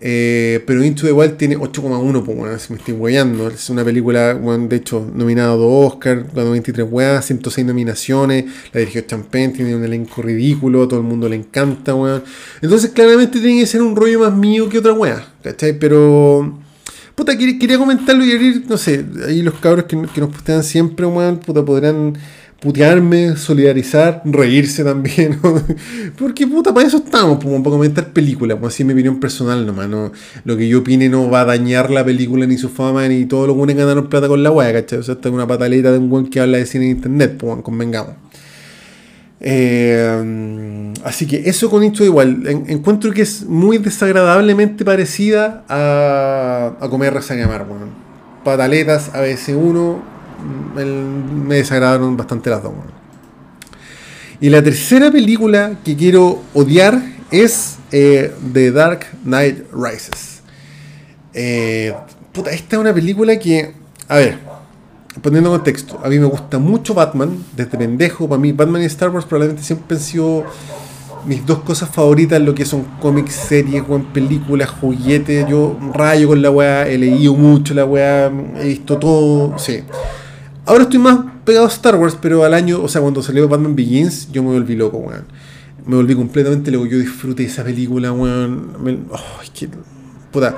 [0.02, 3.50] Eh, pero Into the Wild tiene 8,1, pues bueno, me estoy hueando.
[3.50, 8.46] Es una película, bueno, de hecho, nominada a dos Oscar, ganó 23 weas, 106 nominaciones,
[8.72, 12.24] la dirigió Champagne, tiene un elenco ridículo, todo el mundo le encanta, weón.
[12.62, 15.78] Entonces, claramente tiene que ser un rollo más mío que otra wea, ¿cachai?
[15.78, 16.60] Pero
[17.20, 21.40] Puta, quería, comentarlo y abrir, no sé, ahí los cabros que, nos postean siempre, weón,
[21.40, 22.18] puta, podrán
[22.62, 25.38] putearme, solidarizar, reírse también.
[26.18, 29.90] Porque puta, para eso estamos, para comentar películas, así es mi opinión personal nomás.
[29.90, 30.14] No,
[30.46, 33.48] lo que yo opine no va a dañar la película ni su fama ni todo
[33.48, 35.00] lo que ganaron plata con la wea, ¿cachai?
[35.00, 37.36] O sea, esta es una pataleta de un weón que habla de cine en internet,
[37.38, 38.14] pues convengamos.
[39.42, 42.44] Eh, así que eso con esto igual.
[42.68, 47.66] encuentro que es muy desagradablemente parecida a, a comer resaña mar.
[47.66, 47.88] Bueno.
[48.44, 50.02] Pataletas, a veces uno.
[50.76, 52.74] Mm, me desagradaron bastante las dos.
[54.42, 60.42] Y la tercera película que quiero odiar es eh, The Dark Knight Rises.
[61.34, 61.94] Eh,
[62.32, 63.74] puta, esta es una película que.
[64.08, 64.40] A ver,
[65.22, 69.10] poniendo contexto, a mí me gusta mucho Batman, desde pendejo, para mí Batman y Star
[69.10, 70.46] Wars probablemente siempre han sido
[71.26, 76.50] mis dos cosas favoritas, lo que son cómics, series, películas, juguetes, yo rayo con la
[76.50, 79.84] weá, he leído mucho la weá, he visto todo, sí.
[80.66, 83.76] Ahora estoy más pegado a Star Wars, pero al año, o sea, cuando salió Batman
[83.76, 85.26] Begins, yo me volví loco, weón.
[85.86, 88.84] Me volví completamente loco, yo disfruté esa película, weón.
[88.84, 89.68] Me, oh, es
[90.32, 90.56] puta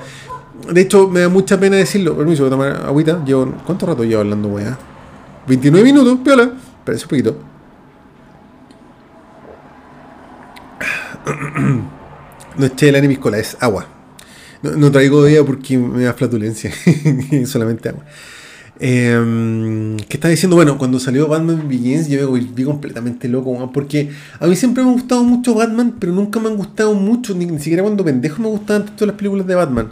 [0.70, 2.16] de hecho, me da mucha pena decirlo.
[2.18, 3.24] Permiso, voy a tomar agüita.
[3.26, 4.78] Llevo, ¿Cuánto rato llevo hablando, weá?
[5.48, 6.52] 29 minutos, piola.
[6.86, 7.38] Parece un poquito.
[12.58, 13.88] No es chela ni piscola, es agua.
[14.62, 16.72] No, traigo bebida porque me da flatulencia.
[17.46, 18.04] Solamente agua.
[18.80, 20.56] Eh, ¿Qué está diciendo?
[20.56, 24.90] Bueno, cuando salió Batman Begins yo me volví completamente loco, porque a mí siempre me
[24.90, 28.50] ha gustado mucho Batman, pero nunca me han gustado mucho, ni, siquiera cuando pendejo me
[28.50, 29.92] gustaban tanto las películas de Batman.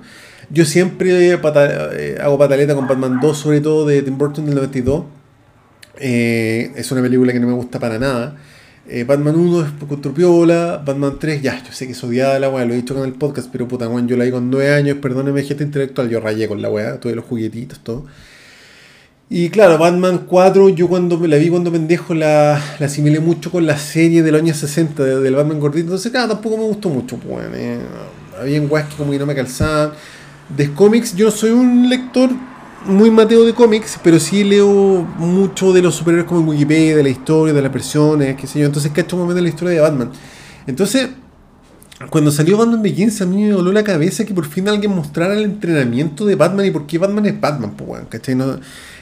[0.51, 5.03] Yo siempre eh, hago pataleta con Batman 2, sobre todo de Tim Burton del 92.
[5.99, 8.35] Eh, es una película que no me gusta para nada.
[8.87, 12.49] Eh, Batman 1 es poco tropiola, Batman 3, ya, yo sé que es odiada la
[12.49, 14.73] weá, lo he dicho con el podcast, pero puta, weón, yo la vi con 9
[14.73, 18.05] años, perdóneme, gente intelectual, yo rayé con la weá, tuve los juguetitos, todo.
[19.29, 23.67] Y claro, Batman 4, yo cuando la vi cuando pendejo la, la asimilé mucho con
[23.67, 27.45] la serie del año 60 del Batman gordito, entonces claro, tampoco me gustó mucho, pues,
[27.53, 27.77] eh,
[28.41, 29.91] había weas que como que no me calzaban.
[30.55, 32.29] De cómics, yo no soy un lector
[32.85, 37.03] muy mateo de cómics, pero sí leo mucho de los superhéroes como en Wikipedia, de
[37.03, 38.65] la historia, de las versiones, qué sé yo.
[38.65, 40.11] Entonces cacho un momento de la historia de Batman.
[40.65, 41.09] Entonces,
[42.09, 45.33] cuando salió Batman Begins, a mí me voló la cabeza que por fin alguien mostrara
[45.33, 48.35] el entrenamiento de Batman y por qué Batman es Batman, pues, bueno, ¿cachai?
[48.35, 48.57] No,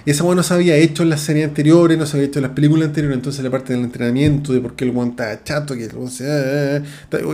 [0.08, 2.54] esa bueno se había hecho en las series anteriores, no se había hecho en las
[2.54, 5.84] películas anteriores, entonces la parte del entrenamiento, de por qué el guan está chato, que
[5.84, 6.82] el sea,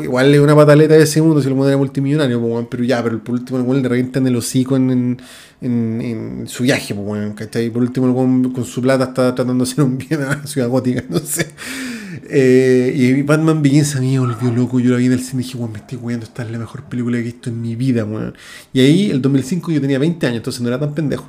[0.02, 3.02] igual le una pataleta de ese mundo si el mundo era multimillonario, pues, pero ya,
[3.02, 5.22] pero por último el guan le revientan el hocico en,
[5.62, 7.70] en, su viaje, pues, bueno, ¿cachai?
[7.70, 10.48] Por último el guan con su plata está tratando de hacer un bien a la
[10.48, 11.48] ciudad gótica, no sé.
[12.30, 14.80] Eh, y Batman Begins a mí me volvió loco.
[14.80, 16.26] Yo la vi en el cine y dije, weón, me estoy cuidando.
[16.26, 18.34] Esta es la mejor película que he visto en mi vida, weón.
[18.74, 21.28] Y ahí, el 2005, yo tenía 20 años, entonces no era tan pendejo.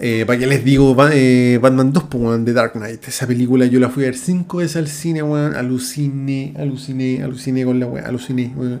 [0.00, 3.08] Eh, para que les digo, eh, Batman 2, pues, The Dark Knight.
[3.08, 5.54] Esa película yo la fui a ver cinco veces al cine, weón.
[5.56, 8.06] Aluciné, aluciné, aluciné con la weón.
[8.06, 8.80] Aluciné, weón.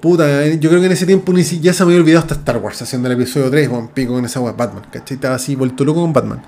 [0.00, 2.22] Puta, eh, yo creo que en ese tiempo ni si, ya se me había olvidado
[2.22, 3.88] hasta Star Wars haciendo el episodio 3, weón.
[3.88, 5.16] Pico con esa weón, Batman, ¿cachai?
[5.16, 6.42] Estaba así, vuelto loco con Batman.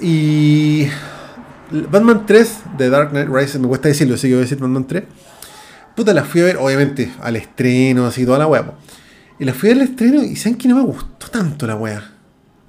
[0.00, 0.86] Y.
[1.70, 4.86] Batman 3, The Dark Knight Rises, me cuesta decirlo, así que voy a decir Batman
[4.86, 5.04] 3.
[5.96, 8.74] Puta, la fui a ver, obviamente, al estreno, así, toda la weá.
[9.38, 12.14] Y la fui al estreno y saben que no me gustó tanto la weá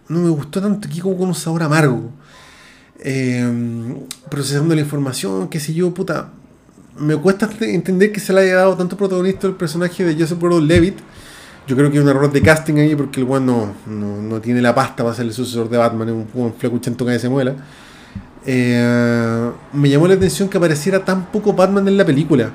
[0.07, 2.11] no me gustó tanto aquí como con un sabor amargo.
[2.99, 3.97] Em,
[4.29, 6.29] procesando la información, qué sé yo, puta.
[6.97, 10.97] Me cuesta entender que se le haya dado tanto protagonista al personaje de Joseph Gordon-Levitt.
[11.67, 14.61] Yo creo que es un error de casting ahí porque el weón no, no, tiene
[14.61, 17.55] la pasta para ser el sucesor de Batman, es un, un flecuchento que se muela.
[18.45, 22.51] Eh, me llamó la atención que apareciera tan poco Batman en la película.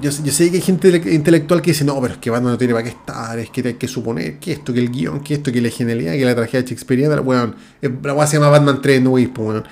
[0.00, 2.74] Yo, sé que hay gente intelectual que dice, no, pero es que Batman no tiene
[2.74, 5.52] para qué estar, es que hay que suponer que esto, que el guion, que esto,
[5.52, 9.12] que la genialidad, que la tragedia shakespeariana, bueno, la weá se llama Batman 3, no
[9.12, 9.62] pues, bueno.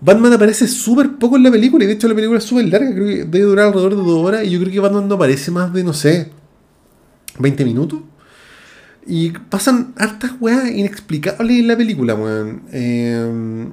[0.00, 2.92] Batman aparece súper poco en la película, y de hecho la película es súper larga,
[2.92, 5.52] creo que debe durar alrededor de dos horas, y yo creo que Batman no aparece
[5.52, 6.32] más de, no sé,
[7.38, 8.00] 20 minutos.
[9.06, 12.62] Y pasan hartas weas inexplicables en la película, weón.
[12.72, 13.68] Eh,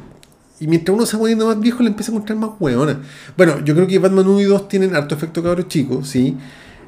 [0.60, 2.98] y mientras uno se va poniendo más viejo, le empieza a encontrar más hueonas.
[3.36, 6.38] Bueno, yo creo que Batman 1 y 2 tienen harto efecto cabros chicos, ¿sí?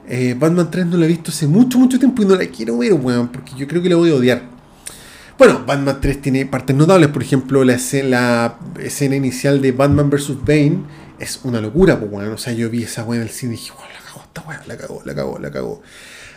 [0.08, 2.78] Eh, Batman 3 no la he visto hace mucho, mucho tiempo y no la quiero
[2.78, 4.42] ver, weón, porque yo creo que la voy a odiar.
[5.38, 8.56] Bueno, Batman 3 tiene partes notables, por ejemplo, la escena,
[9.16, 10.46] inicial de Batman vs.
[10.46, 10.80] Bane
[11.20, 12.32] es una locura, pues, weón.
[12.32, 14.62] O sea, yo vi esa weón en el cine y dije, la cagó esta weón,
[14.66, 15.82] la cagó, la cagó, la cagó.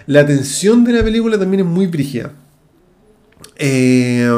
[0.07, 2.33] La tensión de la película también es muy brígida.
[3.57, 4.29] Eh,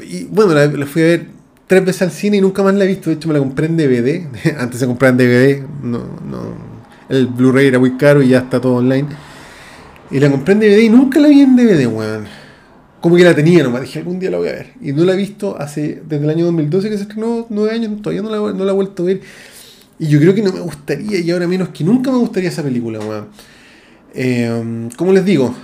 [0.00, 1.37] y bueno, la fui a ver
[1.68, 3.10] tres veces al cine y nunca más la he visto.
[3.10, 4.26] De hecho, me la compré en DVD.
[4.58, 5.62] Antes se compraba en DVD.
[5.82, 6.68] No, no.
[7.08, 9.06] El Blu-ray era muy caro y ya está todo online.
[10.10, 12.24] Y la compré en DVD y nunca la vi en DVD, weón.
[13.00, 13.82] Como que la tenía nomás.
[13.82, 14.72] Dije, algún día la voy a ver.
[14.80, 18.02] Y no la he visto hace desde el año 2012 que se estrenó, nueve años.
[18.02, 19.20] Todavía no la, no la he vuelto a ver.
[19.98, 22.62] Y yo creo que no me gustaría, y ahora menos que nunca me gustaría esa
[22.62, 23.26] película, weón.
[24.14, 25.54] Eh, como les digo,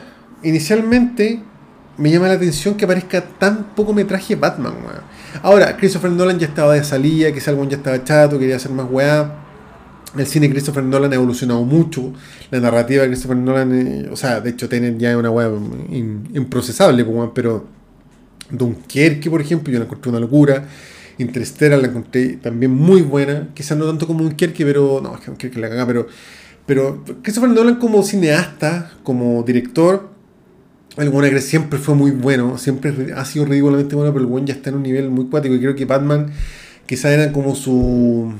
[0.42, 1.40] inicialmente
[1.96, 5.14] me llama la atención que aparezca tan poco metraje Batman, weón.
[5.42, 8.86] Ahora, Christopher Nolan ya estaba de salida, ese álbum ya estaba chato, quería hacer más
[8.90, 9.40] weá.
[10.16, 12.12] El cine de Christopher Nolan ha evolucionado mucho.
[12.50, 15.50] La narrativa de Christopher Nolan, eh, o sea, de hecho, tienen ya una weá
[15.88, 17.66] improcesable, pero
[18.50, 20.68] Dunkerque, por ejemplo, yo la encontré una locura.
[21.18, 23.48] Interstellar la encontré también muy buena.
[23.54, 25.00] Quizás no tanto como Dunkerque, pero.
[25.02, 26.06] No, es que Dunkerque la caga, pero.
[26.66, 30.13] Pero Christopher Nolan como cineasta, como director,
[30.96, 34.54] el que siempre fue muy bueno, siempre ha sido ridículamente bueno, pero el buen ya
[34.54, 35.54] está en un nivel muy cuático.
[35.54, 36.30] Y creo que Batman
[36.86, 38.32] quizá era como su.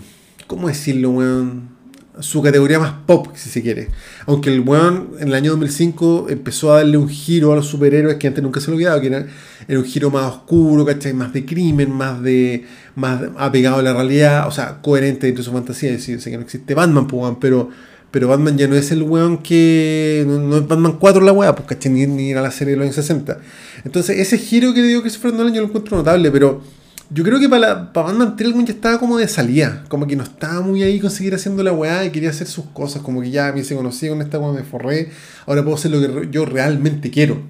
[0.46, 1.74] ¿Cómo decirlo, weón?
[2.20, 3.88] Su categoría más pop, si se quiere.
[4.26, 8.18] Aunque el weón en el año 2005 empezó a darle un giro a los superhéroes
[8.18, 9.26] que antes nunca se lo olvidaba, que era,
[9.66, 11.12] era un giro más oscuro, ¿cachai?
[11.12, 15.46] Más de crimen, más de más apegado a la realidad, o sea, coherente dentro de
[15.46, 15.90] su fantasía.
[15.90, 17.70] Decir, sé que no existe Batman, pues, pero
[18.14, 20.24] pero Batman ya no es el weón que.
[20.24, 22.84] No, es Batman 4 la weá, pues caché, ni, ni era la serie de los
[22.84, 23.38] años 60.
[23.84, 26.62] Entonces, ese giro que le dio Christopher Nolan yo lo encuentro notable, pero
[27.10, 30.22] yo creo que para, para Batman 3 ya estaba como de salida, como que no
[30.22, 33.32] estaba muy ahí con seguir haciendo la weá y quería hacer sus cosas, como que
[33.32, 35.10] ya me hice conocido con esta weá, me forré,
[35.46, 37.42] ahora puedo hacer lo que yo realmente quiero.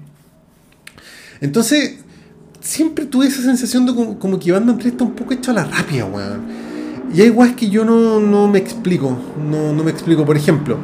[1.41, 1.97] Entonces,
[2.59, 5.65] siempre tuve esa sensación de como, que Batman 3 está un poco hecho a la
[5.65, 6.74] rápida, weón.
[7.13, 9.17] Y hay weas que yo no, no me explico,
[9.49, 10.77] no, no me explico, por ejemplo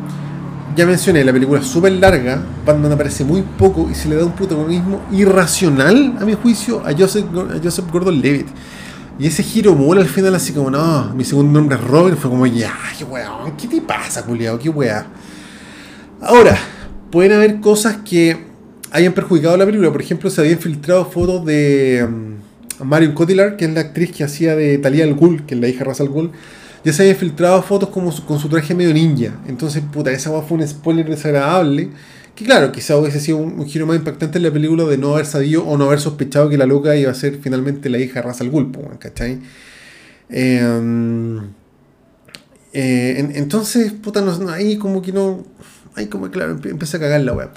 [0.75, 4.25] ya mencioné, la película es súper larga, Batman aparece muy poco y se le da
[4.25, 7.25] un protagonismo irracional, a mi juicio, a Joseph,
[7.61, 8.47] Joseph Gordon-Levitt.
[9.19, 12.29] Y ese giro mola al final así como, no, mi segundo nombre es Robin, fue
[12.29, 14.57] como, ya, qué weón, ¿qué te pasa, culiao?
[14.57, 15.05] ¿Qué weá?
[16.21, 16.57] Ahora,
[17.11, 18.45] pueden haber cosas que
[18.91, 19.91] hayan perjudicado la película.
[19.91, 22.35] Por ejemplo, se habían filtrado fotos de um,
[22.83, 25.67] Marion Cotillard, que es la actriz que hacía de Talia al Ghul, que es la
[25.67, 26.31] hija de Ra's al Ghul
[26.83, 29.33] ya se habían filtrado fotos como con su traje medio ninja.
[29.47, 31.89] Entonces, puta, esa fue un spoiler desagradable.
[32.35, 35.25] Que claro, quizá hubiese sido un, giro más impactante en la película de no haber
[35.25, 38.21] sabido o no haber sospechado que la loca iba a ser finalmente la hija de
[38.23, 39.39] Ra's al Ghul, ¿cachai?
[40.29, 41.39] Em,
[42.73, 45.45] eh, entonces, puta, no, ahí como que no.
[45.93, 47.51] Ahí como claro, empieza a cagar la weá.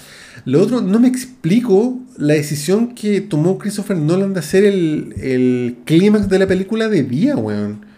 [0.45, 5.77] Lo otro, no me explico la decisión que tomó Christopher Nolan de hacer el, el
[5.85, 7.95] clímax de la película de día, weón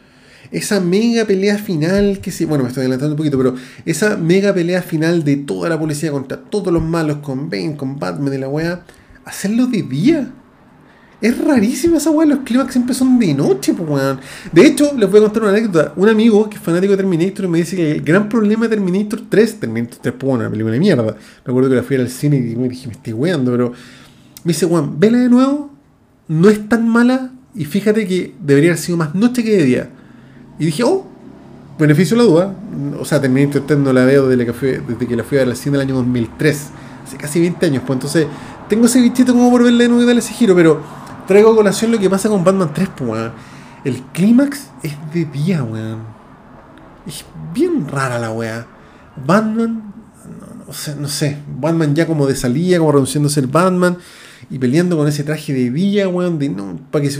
[0.50, 2.46] esa mega pelea final que se.
[2.46, 6.10] Bueno, me estoy adelantando un poquito, pero esa mega pelea final de toda la policía
[6.10, 8.84] contra todos los malos, con Bane, con Batman y la weá,
[9.24, 10.32] hacerlo de día.
[11.20, 14.20] Es rarísima esa weá, los clímax siempre son de noche, pues weón.
[14.52, 15.94] De hecho, les voy a contar una anécdota.
[15.96, 19.22] Un amigo que es fanático de Terminator me dice que el gran problema de Terminator
[19.28, 21.16] 3, Terminator 3, pues una película de mierda.
[21.44, 23.72] Recuerdo que la fui al cine y me dije, me estoy weando, pero.
[24.44, 25.70] Me dice, weón, vela de nuevo,
[26.28, 29.90] no es tan mala y fíjate que debería haber sido más noche que de día.
[30.58, 31.06] Y dije, oh,
[31.78, 32.54] beneficio de la duda.
[33.00, 35.48] O sea, Terminator 3 no la veo desde que, desde que la fui a ver
[35.48, 36.68] al cine el año 2003.
[37.04, 37.82] Hace casi 20 años.
[37.86, 38.26] Pues entonces,
[38.68, 40.54] tengo ese bichito como por verle de nuevo y darle ese giro.
[40.54, 40.82] Pero
[41.26, 43.32] traigo colación lo que pasa con Batman 3, pues, weón.
[43.84, 46.00] El clímax es de día, weón.
[47.06, 47.24] Es
[47.54, 48.66] bien rara la weá.
[49.24, 49.94] Batman,
[50.66, 51.38] no, sé, no sé.
[51.58, 53.98] Batman ya como de salida, como renunciando a ser Batman.
[54.50, 56.38] Y peleando con ese traje de día, weón.
[56.38, 57.10] De, no, para que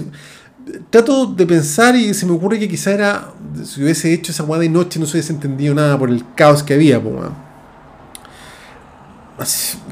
[0.90, 3.32] trato de pensar y se me ocurre que quizá era,
[3.64, 6.62] si hubiese hecho esa guada de noche no se hubiese entendido nada por el caos
[6.62, 7.00] que había,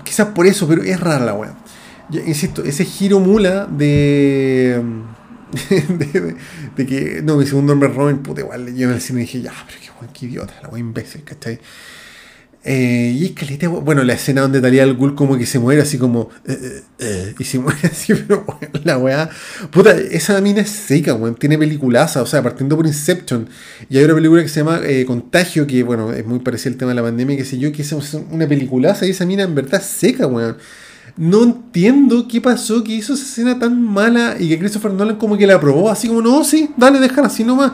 [0.03, 1.55] Quizás por eso, pero es rara la weá.
[2.11, 4.83] Insisto, ese giro mula de,
[6.77, 9.53] de, que, no, mi segundo nombre Robin, puta, igual yo en el cine dije, ya,
[9.67, 11.61] pero qué, qué idiota, la weá imbécil, ¿cachai?
[12.67, 15.83] Eh, y es que bueno, la escena donde Talia al Ghul como que se muere
[15.83, 16.31] así como.
[16.47, 18.47] Eh, eh, y se muere así, pero
[18.85, 19.29] la weá.
[19.71, 21.35] Puta, esa mina es seca, weón.
[21.35, 23.49] Tiene peliculaza, o sea, partiendo por Inception.
[23.91, 26.91] Y hay una película que se llama Contagio, que bueno, es muy parecido al tema
[26.93, 29.81] de la pandemia, que sé yo, que es una peliculaza y esa mina en verdad
[29.81, 30.57] es seca, weón.
[31.17, 35.37] No entiendo qué pasó, que hizo esa escena tan mala y que Christopher Nolan como
[35.39, 37.73] que la aprobó, así como, no, sí, dale, déjala así nomás.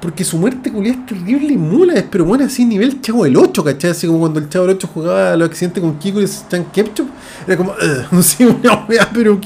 [0.00, 3.36] Porque su muerte culia es terrible y mula, es pero bueno, así nivel Chavo del
[3.36, 3.90] 8, ¿cachai?
[3.90, 6.66] Así como cuando el Chavo del 8 jugaba a los accidentes con Kiko y Chan
[6.72, 7.08] Ketchup.
[7.46, 7.74] Era como,
[8.10, 9.40] no sé, una weá, pero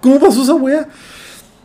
[0.00, 0.88] ¿cómo pasó esa weá?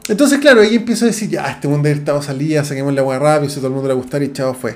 [0.07, 3.19] Entonces, claro, ahí empiezo a decir, ya, este mundo del estado salía, saquemos la weá
[3.19, 4.75] rápido, si todo el mundo le gustara y chavo fue.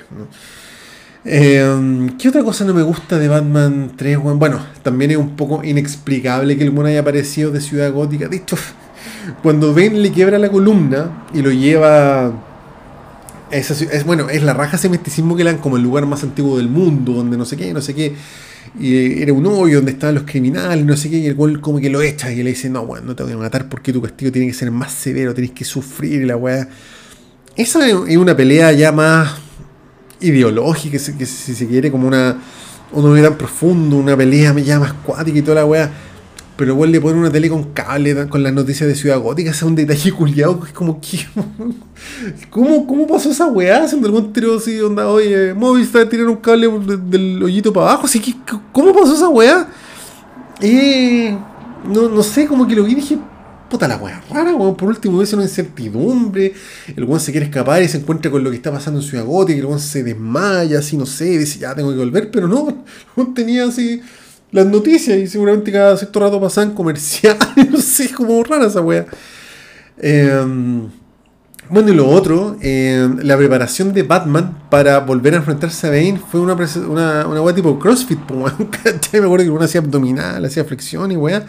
[1.26, 4.18] Em, ¿Qué otra cosa no me gusta de Batman 3?
[4.20, 8.28] Bueno, también es un poco inexplicable que el mono haya aparecido de Ciudad Gótica.
[8.28, 8.58] De hecho,
[9.42, 12.34] cuando Ben le quiebra la columna y lo lleva
[13.54, 16.70] es, bueno, es la raja ese que le dan como el lugar más antiguo del
[16.70, 18.16] mundo, donde no sé qué, no sé qué.
[18.80, 21.80] Y era un hoyo donde estaban los criminales, no sé qué, y el gol como
[21.80, 24.02] que lo echa y le dice, no, bueno, no te voy a matar porque tu
[24.02, 26.68] castigo tiene que ser más severo, tienes que sufrir la weá.
[27.56, 29.43] Esa es una pelea ya más
[30.24, 32.38] ideológica, que si se quiere, como una,
[32.92, 35.92] un tan profundo, una pelea ya más cuática y toda la weá
[36.56, 39.64] pero igual le ponen una tele con cable, con las noticias de Ciudad Gótica, es
[39.64, 41.20] un detalle culiado es como que.
[42.50, 43.84] ¿Cómo, ¿Cómo pasó esa weá?
[43.84, 46.70] Haciendo algún tiro así, onda, oye, Movistar tirar un cable
[47.10, 48.36] del hoyito para abajo, así que,
[48.72, 49.68] ¿cómo pasó esa weá?
[50.62, 51.36] Eh,
[51.92, 53.18] no, no sé, como que lo vi y dije,
[53.74, 54.76] puta la weá rara, weón.
[54.76, 56.54] Por último, es una incertidumbre.
[56.96, 59.26] El weón se quiere escapar y se encuentra con lo que está pasando en Ciudad
[59.26, 62.70] Gótica, el weón se desmaya, así, no sé, dice, ya tengo que volver, pero no,
[62.70, 62.76] el
[63.16, 64.00] weón tenía así
[64.52, 67.40] las noticias y seguramente cada cierto rato pasaban comerciales,
[67.72, 69.08] no sé, como rara esa wea.
[69.98, 70.90] Em,
[71.70, 76.22] bueno, y lo otro, em, la preparación de Batman para volver a enfrentarse a Bane
[76.32, 81.18] fue una, una, una tipo CrossFit, Me acuerdo que uno hacía abdominal, hacía flexión y
[81.18, 81.48] wea.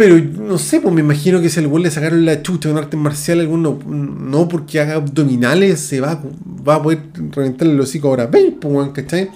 [0.00, 2.78] Pero no sé, pues me imagino que si al weón le sacaron la chucha con
[2.78, 6.22] arte marcial, alguno no porque haga abdominales se va,
[6.66, 8.26] va a poder reventarle el hocico ahora.
[8.26, 9.28] ¿Veis, pues, ¿cachai?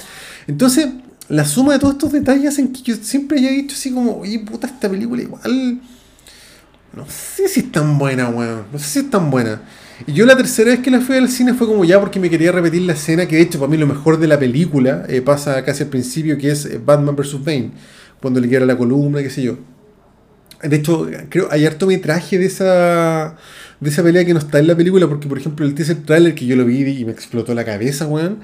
[0.46, 0.88] Entonces,
[1.28, 4.38] la suma de todos estos detalles hacen que yo siempre haya dicho así como, oye,
[4.38, 5.82] puta, esta película igual.
[6.96, 8.62] No sé si es tan buena, weón.
[8.72, 9.60] No sé si es tan buena.
[10.06, 12.30] Y yo la tercera vez que la fui al cine fue como ya porque me
[12.30, 15.20] quería repetir la escena que de hecho para mí lo mejor de la película eh,
[15.20, 17.44] pasa casi al principio que es eh, Batman vs.
[17.44, 17.72] Bane,
[18.18, 19.58] cuando le quiera la columna, qué sé yo.
[20.62, 23.36] De hecho, creo hay harto metraje de esa
[23.80, 26.34] de esa pelea que no está en la película, porque por ejemplo el teaser trailer
[26.34, 28.38] que yo lo vi y me explotó la cabeza, weón,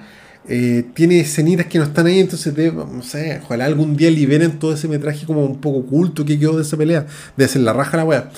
[0.48, 4.74] eh, tiene escenitas que no están ahí, entonces no sé, ojalá algún día liberen todo
[4.74, 7.06] ese metraje como un poco oculto que quedó de esa pelea,
[7.36, 8.30] de hacer la raja la weá.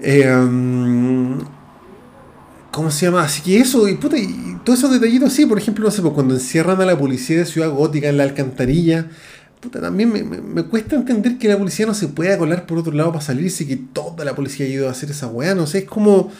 [0.00, 1.40] Um,
[2.70, 3.22] ¿Cómo se llama?
[3.22, 6.12] Así que eso, y puta, y todos esos detallitos así, por ejemplo, no sé, pues
[6.12, 9.06] cuando encierran a la policía de Ciudad Gótica en la alcantarilla,
[9.70, 10.12] también
[10.54, 13.66] me, cuesta entender que la policía no se pueda colar por otro lado para salirse
[13.66, 15.54] que toda la policía ha ido a hacer esa weá.
[15.54, 16.30] No sé, es como,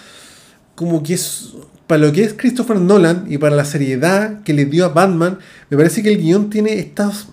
[0.74, 1.54] como que es.
[1.86, 5.38] Para lo que es Christopher Nolan y para la seriedad que le dio a Batman,
[5.68, 7.26] me parece que el guion tiene estas,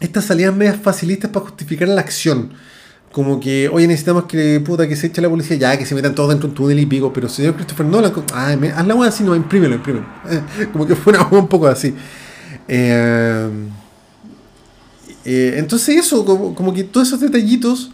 [0.00, 2.52] estas salidas medias facilistas para justificar la acción.
[3.12, 6.14] Como que, oye, necesitamos que puta que se eche la policía, ya que se metan
[6.14, 9.10] todos dentro de un túnel y pico, pero señor Christopher Nolan, ah, haz la weá
[9.10, 10.06] así, no, imprímelo, imprímelo.
[10.72, 11.94] como que fue una un poco así.
[12.66, 13.50] Eh,
[15.24, 17.90] eh, entonces eso, como, que todos esos detallitos...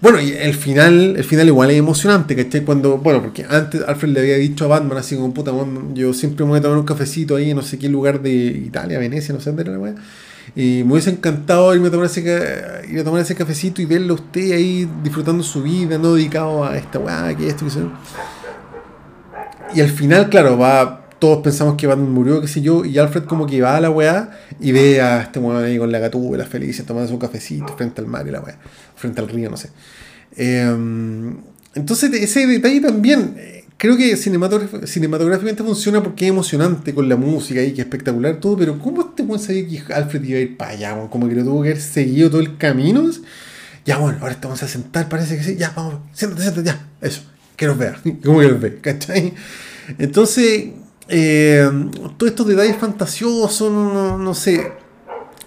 [0.00, 2.64] Bueno, y el final, el final igual es emocionante, ¿cachai?
[2.64, 5.50] Cuando, bueno, porque antes Alfred le había dicho a Batman así como, puta,
[5.92, 8.30] yo siempre me voy a tomar un cafecito ahí en no sé qué lugar de
[8.30, 9.94] Italia, Venecia, no sé dónde era la weá.
[10.54, 12.20] Y me hubiese encantado irme a tomar ese,
[12.88, 16.64] ir a tomar ese cafecito y verlo a usted ahí disfrutando su vida, no dedicado
[16.64, 17.90] a esta weá, que esto, que eso.
[19.74, 23.24] Y al final, claro, va todos pensamos que Batman murió, qué sé yo, y Alfred
[23.24, 26.44] como que va a la weá y ve a este weón ahí con la gatúbela
[26.44, 28.58] feliz, tomando un cafecito frente al mar y la weá,
[28.96, 29.70] frente al río, no sé.
[30.36, 31.36] Em,
[31.74, 33.36] entonces ese detalle también
[33.78, 38.58] creo que cinematográficamente funciona porque es emocionante con la música y que es espectacular todo,
[38.58, 41.08] pero ¿cómo este weón sabía que Alfred iba a ir para allá?
[41.08, 43.08] Como que lo tuvo que haber seguido todo el camino.
[43.86, 47.22] Ya bueno, ahora estamos a sentar, parece que sí, ya, vamos, siéntate, siéntate, ya, eso,
[47.56, 49.32] que nos vea, como que nos ve, ¿cachai?
[49.96, 50.72] Entonces,
[51.08, 51.68] eh,
[52.16, 54.72] todos estos detalles fantasiosos, no, sé.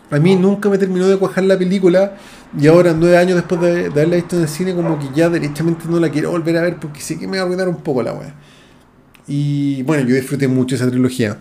[0.09, 2.17] A mí nunca me terminó de cuajar la película
[2.59, 5.85] y ahora, nueve años después de, haberla visto en el cine, como que ya derechamente
[5.87, 8.03] no la quiero volver a ver porque sé que me va a arruinar un poco
[8.03, 8.35] la wea.
[9.27, 11.37] Y bueno, yo disfruté mucho esa trilogía.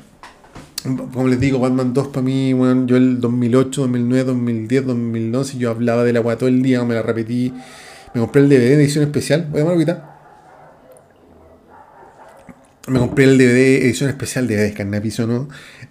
[0.83, 5.71] Como les digo, Batman 2 para mí, bueno, yo el 2008, 2009, 2010, 2011, yo
[5.71, 7.53] hablaba de la wea todo el día, me la repetí.
[8.15, 9.49] Me compré el DVD de edición especial.
[9.51, 10.10] Voy a tomar ahorita
[12.89, 15.49] me compré el DVD edición especial de Descarnapiso, ¿no?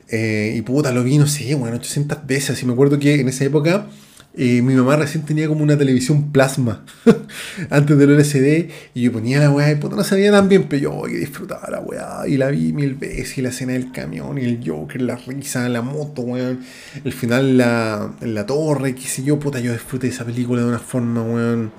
[0.08, 2.62] Eh, y puta, lo vi, no sé, bueno, 800 veces.
[2.62, 3.88] Y me acuerdo que en esa época
[4.36, 6.86] eh, mi mamá recién tenía como una televisión plasma
[7.72, 10.82] antes del LCD y yo ponía la weá y puta no sabía tan bien, pero
[10.82, 14.38] yo que disfrutaba la weá y la vi mil veces y la escena del camión
[14.38, 16.60] y el Joker, la risa, la moto, weón,
[17.04, 20.80] el final la, la torre, qué sé yo, puta, yo disfruté esa película de una
[20.80, 21.72] forma, weón.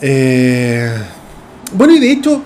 [0.00, 0.90] Eh,
[1.74, 2.42] bueno, y de hecho,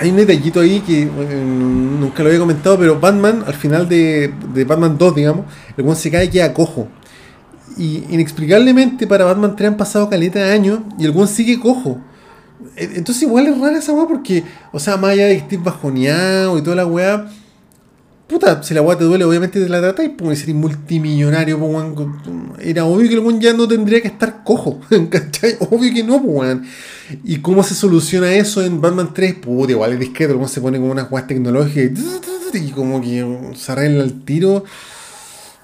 [0.00, 4.32] hay un detallito ahí que nunca lo había comentado, pero Batman, al final de,
[4.66, 5.44] Batman 2, digamos,
[5.76, 6.88] el buen se cae y queda cojo.
[7.76, 12.00] Y inexplicablemente para Batman 3 han pasado caleta de años y el buen sigue cojo.
[12.76, 14.42] E, entonces igual es rara esa weá porque,
[14.72, 17.28] o sea, más allá de que estés bajoneado y toda la weá,
[18.30, 22.08] puta, si la weá te duele, obviamente te la tratáis, porque sería multimillonario, pues,
[22.60, 25.56] era obvio que el weón ya no tendría que estar cojo, ¿cachai?
[25.58, 26.58] Obvio que no, pues,
[27.24, 29.34] ¿Y cómo se soluciona eso en Batman 3?
[29.34, 31.98] Puta, igual es discreto, el se pone como unas weas tecnológicas
[32.54, 34.64] y como que se arregla el tiro.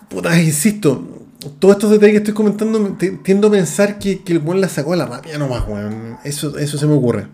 [0.08, 1.28] Puta, insisto,
[1.60, 4.92] todos estos detalles que estoy comentando, tiendo a pensar que, que el weón la sacó
[4.92, 6.16] a la rabia nomás, weón.
[6.24, 7.28] Eso, eso se me ocurre.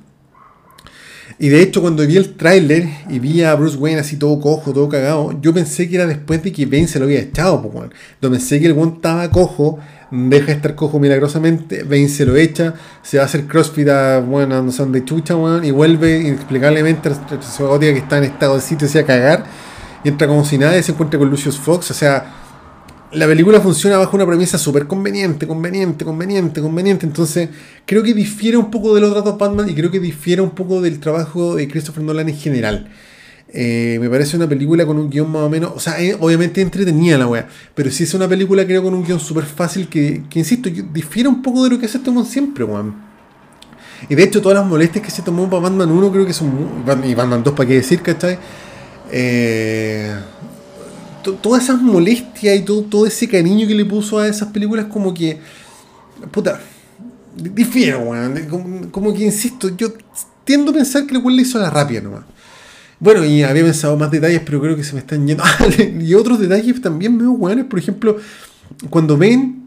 [1.42, 4.72] Y de hecho, cuando vi el tráiler y vi a Bruce Wayne así todo cojo,
[4.72, 7.74] todo cagado, yo pensé que era después de que Bane se lo había echado, pues,
[7.74, 7.90] bueno.
[8.20, 9.80] Yo pensé que el weón estaba cojo,
[10.12, 14.20] deja de estar cojo milagrosamente, Bane se lo echa, se va a hacer crossfit a,
[14.20, 18.54] bueno, no sé dónde chucha, weón, y vuelve inexplicablemente a su que está en estado
[18.54, 19.44] de sitio, así a cagar,
[20.04, 22.41] y entra como si nada y se encuentra con Lucius Fox, o sea
[23.12, 27.06] la película funciona bajo una premisa súper conveniente, conveniente, conveniente, conveniente.
[27.06, 27.48] Entonces,
[27.84, 30.80] creo que difiere un poco de los datos Batman y creo que difiere un poco
[30.80, 32.88] del trabajo de Christopher Nolan en general.
[33.54, 37.18] Eh, me parece una película con un guion más o menos, o sea, obviamente entretenida
[37.18, 40.38] la wea, pero sí es una película creo con un guion súper fácil que, que,
[40.38, 42.94] insisto, difiere un poco de lo que se tomó siempre, weón.
[44.08, 46.48] Y de hecho todas las molestias que se tomó para Batman 1 creo que son
[46.54, 48.38] muy, y Batman 2 para qué decir, ¿cachai?
[49.10, 50.14] Eh,
[51.22, 55.14] todas esas molestias y todo, todo ese cariño que le puso a esas películas, como
[55.14, 55.38] que.
[56.30, 56.60] Puta.
[57.36, 58.90] difiero, weón.
[58.90, 59.92] Como, que insisto, yo
[60.44, 62.24] tiendo a pensar que el weón le hizo la rápida nomás.
[62.98, 65.42] Bueno, y había pensado más detalles, pero creo que se me están yendo.
[66.00, 68.16] y otros detalles también veo weones, por ejemplo,
[68.90, 69.62] cuando ven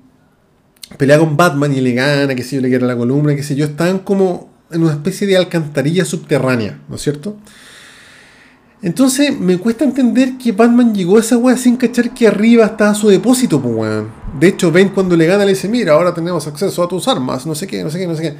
[0.97, 3.55] pelea con Batman y le gana, que sé yo, le quiera la columna, que sé
[3.55, 7.37] yo, están como en una especie de alcantarilla subterránea, ¿no es cierto?
[8.81, 12.93] Entonces me cuesta entender que Batman llegó a esa weá sin cachar que arriba estaba
[12.93, 14.09] su depósito, pues weón.
[14.39, 17.45] De hecho, Ben cuando le gana le dice, mira, ahora tenemos acceso a tus armas,
[17.45, 18.35] no sé qué, no sé qué, no sé qué.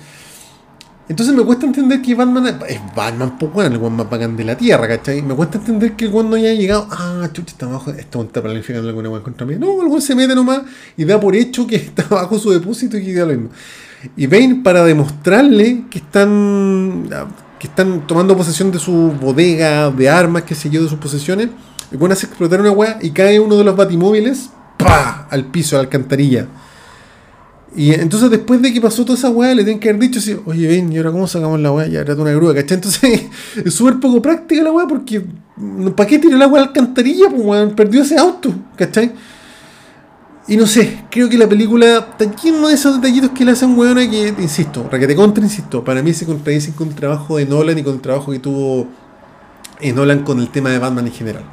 [1.08, 4.44] Entonces me cuesta entender que Batman es Batman, pues weón, el weón más bacán de
[4.44, 5.22] la Tierra, ¿cachai?
[5.22, 8.42] Me cuesta entender que el weón no haya llegado, ah, chucha, está abajo, esto está
[8.42, 9.56] planificando alguna weón contra mí.
[9.56, 10.62] No, el weón se mete nomás
[10.98, 13.50] y da por hecho que está bajo su depósito y que da lo mismo.
[14.18, 17.08] Y Bane, para demostrarle que están
[17.60, 21.50] que están tomando posesión de su bodega de armas, que sé yo, de sus posesiones,
[21.92, 25.28] y van a explotar una weá y cae uno de los batimóviles ¡pa!
[25.30, 26.48] al piso, a la alcantarilla.
[27.76, 30.38] Y entonces después de que pasó toda esa weá, le tienen que haber dicho así,
[30.46, 31.88] oye, ven, ¿y ahora cómo sacamos la weá?
[31.88, 32.76] Ya era una grúa, ¿cachai?
[32.76, 33.24] Entonces
[33.66, 35.26] es súper poco práctica la weá porque
[35.96, 37.30] ¿para qué tiró el agua a la alcantarilla?
[37.30, 39.12] Pues weón, perdió ese auto, ¿cachai?
[40.48, 43.76] Y no sé, creo que la película está lleno de esos detallitos que le hacen
[43.76, 47.80] weona que, insisto, te contra, insisto, para mí se contradicen con el trabajo de Nolan
[47.80, 48.88] y con el trabajo que tuvo
[49.82, 51.44] en eh, Nolan con el tema de Batman en general.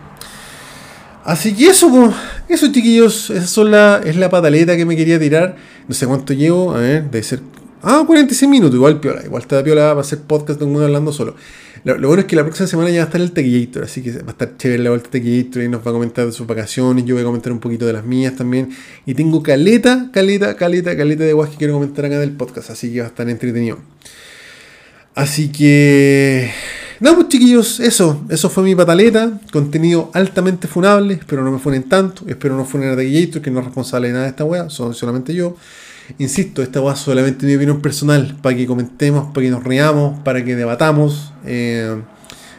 [1.25, 2.15] Así que eso, pues,
[2.49, 5.57] eso chiquillos, esa la, es la pataleta que me quería tirar.
[5.89, 7.41] No sé cuánto llevo, a ver, debe ser...
[7.83, 11.13] Ah, 46 minutos, igual piola, igual está piola para hacer podcast de un mundo hablando
[11.13, 11.35] solo.
[11.85, 14.13] Lo, bueno es que la próxima semana ya va a estar el Tequillator, así que
[14.13, 16.47] va a estar chévere la vuelta de Tequillator y nos va a comentar de sus
[16.47, 17.05] vacaciones.
[17.05, 18.71] Yo voy a comentar un poquito de las mías también.
[19.05, 22.71] Y tengo caleta, caleta, caleta, caleta de guas que quiero comentar acá en el podcast,
[22.71, 23.79] así que va a estar entretenido.
[25.15, 26.51] Así que.
[27.01, 29.41] No, pues chiquillos, eso, eso fue mi pataleta.
[29.53, 31.15] Contenido altamente funable.
[31.15, 32.25] Espero no me funen tanto.
[32.29, 34.95] Espero no funen a Tequillator, que no es responsable de nada de esta wea, son
[34.95, 35.57] solamente yo.
[36.19, 40.45] Insisto, esta va solamente mi opinión personal, para que comentemos, para que nos riamos, para
[40.45, 41.33] que debatamos.
[41.45, 42.01] Eh,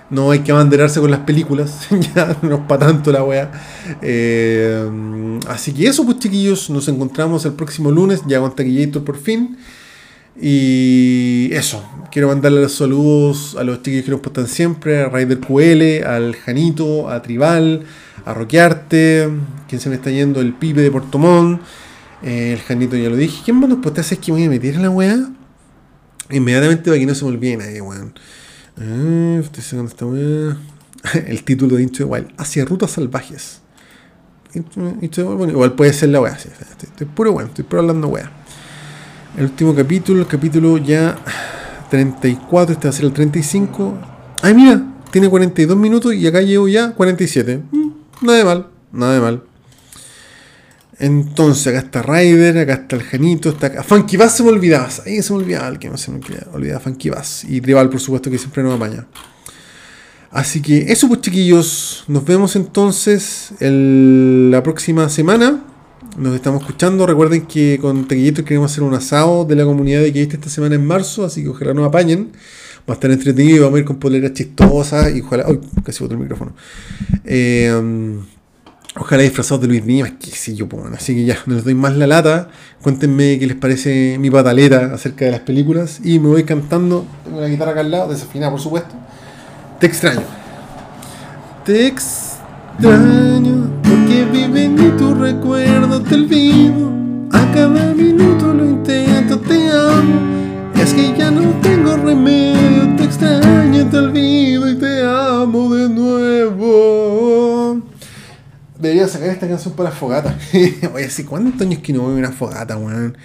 [0.09, 3.51] no hay que abanderarse con las películas, ya no es para tanto la wea.
[4.01, 9.17] Eh, así que eso, pues chiquillos, nos encontramos el próximo lunes, ya con Taquillator por
[9.17, 9.57] fin.
[10.39, 15.39] Y eso, quiero mandarle los saludos a los chiquillos que nos postan siempre, a Raider
[15.39, 17.83] QL, al Janito, a Tribal,
[18.25, 19.29] a Roquearte,
[19.67, 21.61] quien se me está yendo, el Pipe de Portomón.
[22.23, 23.41] Eh, el Janito ya lo dije.
[23.43, 25.29] ¿Quién más te hace que voy a meter en la weá?
[26.29, 28.13] Inmediatamente para que no se me olvide nadie, weón.
[28.79, 30.57] Eh, estoy sacando esta weá.
[31.27, 32.27] el título de Into the Wild.
[32.37, 33.61] Hacia rutas salvajes.
[34.53, 36.33] igual puede ser la weá.
[36.33, 38.31] estoy, puro weón, estoy puro hablando weá.
[39.37, 41.17] El último capítulo, el capítulo ya
[41.89, 43.97] 34, este va a ser el 35.
[44.41, 47.63] Ay, mira, tiene 42 minutos y acá llevo ya 47.
[47.71, 49.43] Mm, nada de mal, nada de mal.
[50.99, 53.83] Entonces, acá está Ryder, acá está el Janito, está acá.
[53.83, 54.89] Funky Bass se me olvidaba.
[55.05, 56.19] Ahí se me olvidaba el que no se me
[56.53, 56.79] olvidaba.
[56.79, 57.45] Funky Bass.
[57.47, 59.07] Y Tribal, por supuesto, que siempre nos apaña.
[60.31, 62.03] Así que eso, pues, chiquillos.
[62.07, 65.63] Nos vemos entonces la próxima semana.
[66.17, 67.07] Nos estamos escuchando.
[67.07, 70.75] Recuerden que con Tequillito queremos hacer un asado de la comunidad de que esta semana
[70.75, 71.25] en marzo.
[71.25, 72.31] Así que ojalá nos apañen.
[72.87, 73.63] Va a estar entretenido.
[73.63, 75.15] Vamos a ir con poleras chistosas.
[75.15, 75.49] Y ojalá.
[75.49, 76.53] Uy, casi otro micrófono.
[77.25, 78.19] Eh.
[78.95, 81.73] Ojalá disfrazados de Luis Díaz, que sí yo, pues, así que ya, no les doy
[81.73, 82.49] más la lata.
[82.83, 85.99] Cuéntenme qué les parece mi pataleta acerca de las películas.
[86.03, 88.93] Y me voy cantando, tengo la guitarra acá al lado, desafinada por supuesto.
[89.79, 90.21] Te extraño.
[91.65, 96.91] Te extraño, porque viven en tu recuerdo, te olvido.
[97.31, 100.21] A cada minuto lo intento, te amo.
[100.75, 102.42] Es que ya no tengo remedio,
[108.83, 110.37] debería sacar esta canción para la fogata.
[110.93, 113.17] Oye, ¿hace cuántos años que no veo una fogata, weón?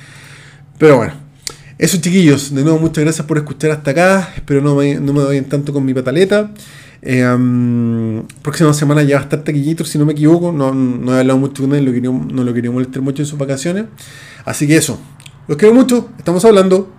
[0.79, 1.13] Pero bueno,
[1.77, 4.29] eso chiquillos, de nuevo muchas gracias por escuchar hasta acá.
[4.37, 6.53] Espero no me, no me doy tanto con mi pataleta.
[7.03, 10.53] Eh, próxima semana ya va a estar Taquillito, si no me equivoco.
[10.53, 13.87] No, no he hablado mucho con él, no lo quería molestar mucho en sus vacaciones.
[14.45, 14.99] Así que eso,
[15.47, 16.98] los quiero mucho, estamos hablando.